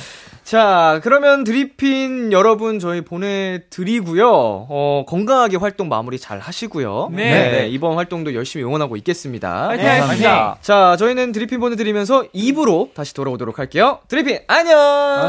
[0.42, 4.26] 자, 그러면 드리핀 여러분 저희 보내드리고요.
[4.30, 7.10] 어, 건강하게 활동 마무리 잘 하시고요.
[7.12, 7.68] 네.
[7.68, 9.68] 이번 활동도 열심히 응원하고 있겠습니다.
[9.68, 10.56] 화이팅 하겠습니다.
[10.62, 13.98] 자, 저희는 드리핀 보내드리면서 2부로 다시 돌아오도록 할게요.
[14.08, 14.78] 드리핀, 안녕!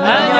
[0.06, 0.40] 안녕.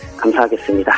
[0.21, 0.93] 감사하겠습니다.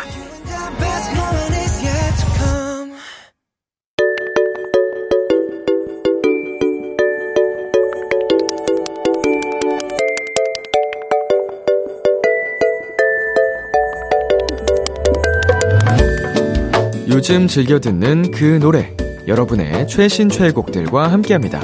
[17.07, 18.91] 요즘 즐겨 듣는 그 노래
[19.28, 21.61] 여러분의 최신 최애곡들과 함께합니다.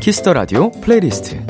[0.00, 1.44] Kiss the Radio playlist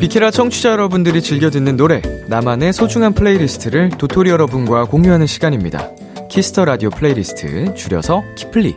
[0.00, 5.90] 비키라 청취자 여러분들이 즐겨 듣는 노래, 나만의 소중한 플레이리스트를 도토리 여러분과 공유하는 시간입니다.
[6.28, 8.76] Kiss the Radio playlist, 줄여서 키플리.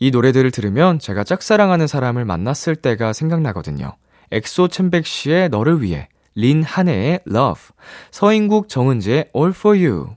[0.00, 3.96] 이 노래들을 들으면 제가 짝사랑하는 사람을 만났을 때가 생각나거든요.
[4.30, 7.70] 엑소 첸백시의 너를 위해, 린 한해의 Love,
[8.10, 10.16] 서인국 정은지의 All for You.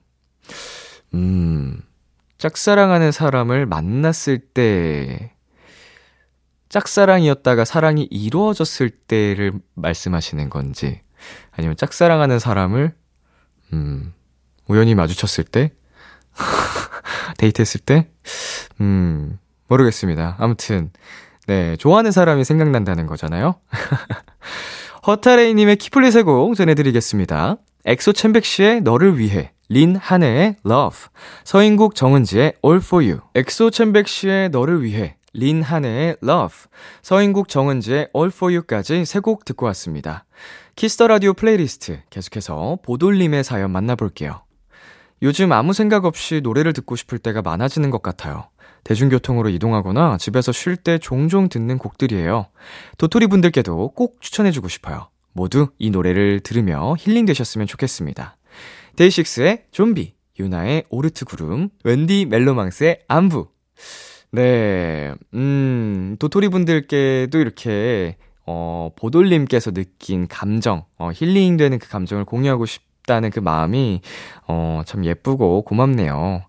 [1.14, 1.82] 음,
[2.38, 5.34] 짝사랑하는 사람을 만났을 때,
[6.70, 11.02] 짝사랑이었다가 사랑이 이루어졌을 때를 말씀하시는 건지,
[11.52, 12.94] 아니면 짝사랑하는 사람을,
[13.74, 14.14] 음,
[14.68, 15.74] 우연히 마주쳤을 때?
[17.38, 18.10] 데이트했을 때?
[18.80, 19.40] 음,
[19.72, 20.36] 모르겠습니다.
[20.38, 20.92] 아무튼,
[21.48, 23.56] 네, 좋아하는 사람이 생각난다는 거잖아요?
[25.08, 27.56] 허타레이님의 키플리 세곡 전해드리겠습니다.
[27.86, 30.98] 엑소 첸백시의 너를 위해, 린 한해의 Love,
[31.46, 36.56] 서인국 정은지의 All for You, 엑소 첸백시의 너를 위해, 린 한해의 Love,
[37.02, 40.26] 서인국 정은지의 All for You까지 세 곡 듣고 왔습니다.
[40.76, 44.44] Kiss the Radio playlist 계속해서 보돌님의 사연 만나볼게요.
[45.24, 48.51] 요즘 아무 생각 없이 노래를 듣고 싶을 때가 많아지는 것 같아요.
[48.84, 52.48] 대중교통으로 이동하거나 집에서 쉴 때 종종 듣는 곡들이에요.
[52.98, 55.10] 도토리 분들께도 꼭 추천해주고 싶어요.
[55.34, 58.38] 모두 이 노래를 들으며 힐링 되셨으면 좋겠습니다.
[58.96, 63.48] 데이식스의 좀비, 윤하의 오르트 구름, 웬디 멜로망스의 안부.
[64.32, 72.66] 네, 음, 도토리 분들께도 이렇게, 어, 보돌님께서 느낀 감정, 어, 힐링 되는 그 감정을 공유하고
[72.66, 74.02] 싶다는 그 마음이,
[74.48, 76.44] 어, 참 예쁘고 고맙네요.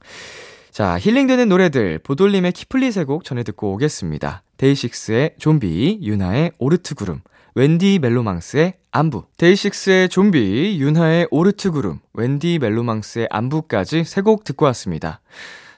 [0.73, 4.43] 자, 힐링되는 노래들, 보돌님의 키플리 세곡 전해 듣고 오겠습니다.
[4.57, 7.21] 데이식스의 좀비, 윤하의 오르트 구름,
[7.55, 15.21] 웬디 멜로망스의 안부, 데이식스의 좀비, 윤하의 오르트 구름, 웬디 멜로망스의 안부까지 세 곡 듣고 왔습니다.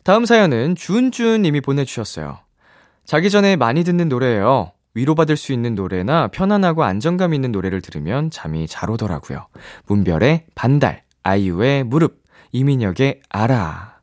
[0.04, 2.38] 다음 사연은 준준 님이 보내주셨어요.
[3.04, 4.70] 자기 전에 많이 듣는 노래예요.
[4.94, 9.48] 위로받을 수 있는 노래나 편안하고 안정감 있는 노래를 들으면 잠이 잘 오더라고요.
[9.86, 12.22] 문별의 반달, 아이유의 무릎,
[12.52, 13.94] 이민혁의 알아.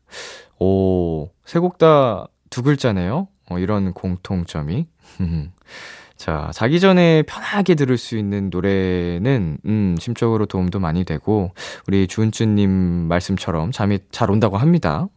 [0.64, 3.28] 오, 세 곡 다 두 글자네요?
[3.50, 4.86] 어, 이런 공통점이.
[6.18, 11.52] 자, 자기 전에 편하게 들을 수 있는 노래는, 음, 심적으로 도움도 많이 되고,
[11.88, 12.70] 우리 주은쭈님
[13.08, 15.08] 말씀처럼 잠이 잘 온다고 합니다.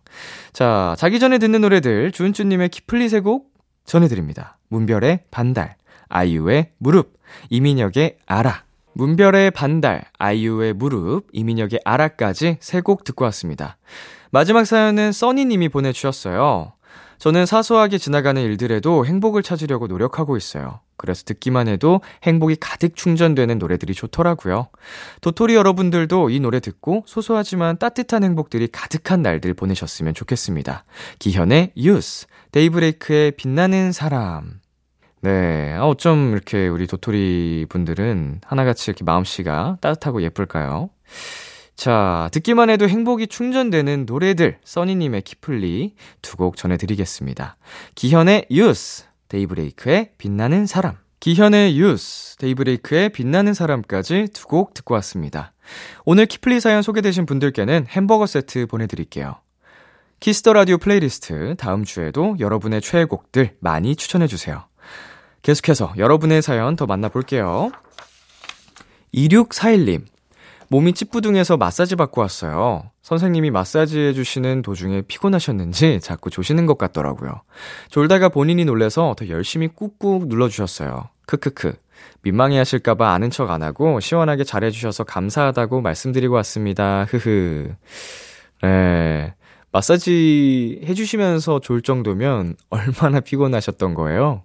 [0.53, 3.53] 자, 자기 전에 듣는 노래들, 주은쭈님의 키플리 세곡
[3.85, 4.57] 전해드립니다.
[4.69, 5.77] 문별의 반달,
[6.09, 7.13] 아이유의 무릎,
[7.51, 8.63] 이민혁의 알아.
[8.95, 13.77] 문별의 반달, 아이유의 무릎, 이민혁의 알아까지 세 곡 듣고 왔습니다.
[14.35, 16.73] 마지막 사연은 써니님이 보내주셨어요.
[17.19, 20.81] 저는 사소하게 지나가는 일들에도 행복을 찾으려고 노력하고 있어요.
[20.97, 24.71] 그래서 듣기만 해도 행복이 가득 충전되는 노래들이 좋더라고요.
[25.21, 30.85] 도토리 여러분들도 이 노래 듣고 소소하지만 따뜻한 행복들이 가득한 날들 보내셨으면 좋겠습니다.
[31.21, 34.59] 기현의 유스, 데이브레이크의 빛나는 사람.
[35.21, 40.91] 네, 아, 어쩜 이렇게 우리 도토리 분들은 하나같이 이렇게 마음씨가 따뜻하고 예쁠까요?
[41.77, 47.57] 자, 듣기만 해도 행복이 충전되는 노래들, 써니님의 키플리 두 곡 전해드리겠습니다.
[47.95, 50.97] 기현의 유스, 데이브레이크의 빛나는 사람.
[51.21, 55.53] 기현의 유스, 데이브레이크의 빛나는 사람까지 두 곡 듣고 왔습니다.
[56.05, 59.37] 오늘 키플리 사연 소개되신 분들께는 햄버거 세트 보내드릴게요.
[60.21, 64.65] Kiss the Radio playlist 다음 주에도 여러분의 최애곡들 많이 추천해주세요.
[65.43, 67.71] 계속해서 여러분의 사연 더 만나볼게요.
[69.15, 70.05] 2641님,
[70.75, 72.91] 몸이 찌뿌둥해서 마사지 받고 왔어요.
[73.03, 77.43] 선생님이 마사지 해주시는 도중에 피곤하셨는지 자꾸 조시는 것 같더라고요.
[77.91, 81.11] 졸다가 본인이 놀래서 더 열심히 꾹꾹 눌러주셨어요.
[81.27, 81.75] 크크크.
[82.23, 87.07] 민망해 하실까봐 아는 척 안 하고 시원하게 잘해주셔서 감사하다고 말씀드리고 왔습니다.
[87.09, 87.73] 흐흐.
[88.63, 89.35] 네.
[89.71, 94.43] 마사지 해주시면서 졸 정도면 얼마나 피곤하셨던 거예요?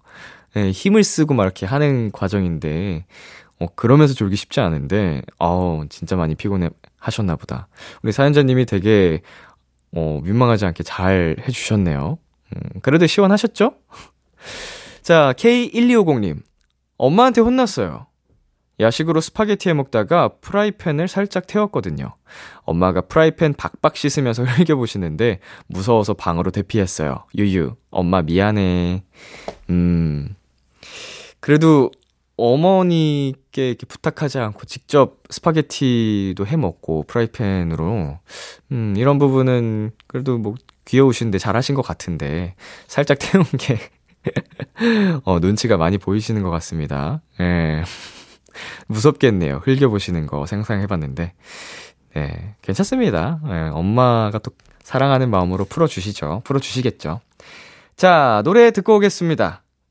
[0.55, 3.05] 네, 힘을 쓰고 막 이렇게 하는 과정인데,
[3.59, 7.67] 어, 그러면서 졸기 쉽지 않은데, 아우, 진짜 많이 피곤해 하셨나 보다.
[8.03, 9.21] 우리 사연자님이 되게,
[9.95, 12.17] 어, 민망하지 않게 잘 해주셨네요.
[12.55, 13.73] 음, 그래도 시원하셨죠?
[15.01, 16.41] 자, K1250님.
[16.97, 18.07] 엄마한테 혼났어요.
[18.79, 22.15] 야식으로 스파게티 해 먹다가 프라이팬을 살짝 태웠거든요.
[22.61, 27.25] 엄마가 프라이팬 박박 씻으면서 흘겨보시는데 무서워서 방으로 대피했어요.
[27.37, 29.03] 유유, 엄마 미안해.
[29.69, 30.35] 음.
[31.41, 31.91] 그래도
[32.39, 38.19] 어머니께 이렇게 부탁하지 않고 직접 스파게티도 해 먹고 프라이팬으로
[38.71, 42.55] 음, 이런 부분은 그래도 뭐 귀여우신데 잘하신 것 같은데
[42.87, 43.79] 살짝 태운 게
[45.23, 47.21] 어, 눈치가 많이 보이시는 것 같습니다.
[47.39, 47.83] 예.
[48.87, 49.61] 무섭겠네요.
[49.63, 51.33] 흘겨보시는 거 상상해봤는데.
[52.15, 53.39] 네, 괜찮습니다.
[53.47, 54.51] 예, 엄마가 또
[54.83, 56.41] 사랑하는 마음으로 풀어주시죠.
[56.43, 57.21] 풀어주시겠죠.
[57.95, 59.63] 자, 노래 듣고 오겠습니다.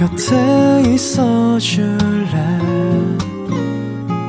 [0.00, 2.30] 곁에 있어 줄래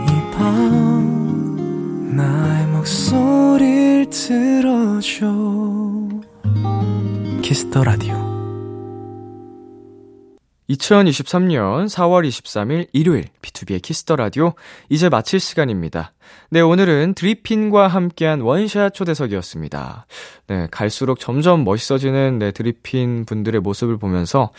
[0.05, 5.31] 이 밤 나의 목소리를 들어줘
[7.41, 8.15] Kiss the Radio
[10.69, 14.53] 2023년 4월 23일 일요일 B2B의 키스터 라디오
[14.89, 16.13] 이제 마칠 시간입니다.
[16.49, 20.05] 네, 오늘은 드리핀과 함께한 원샷 초대석이었습니다.
[20.47, 24.51] 네, 갈수록 점점 멋있어지는 네, 드리핀 분들의 모습을 보면서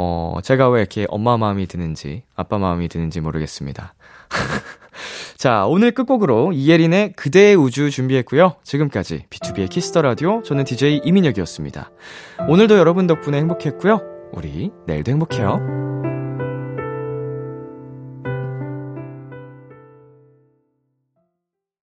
[0.00, 3.94] 어, 제가 왜 이렇게 엄마 마음이 드는지 아빠 마음이 드는지 모르겠습니다.
[5.36, 8.54] 자, 오늘 끝곡으로 이예린의 그대의 우주 준비했고요.
[8.62, 11.90] 지금까지 B2B의 키스터 라디오 저는 DJ 이민혁이었습니다.
[12.48, 14.00] 오늘도 여러분 덕분에 행복했고요.
[14.32, 16.07] 우리 내일도 행복해요.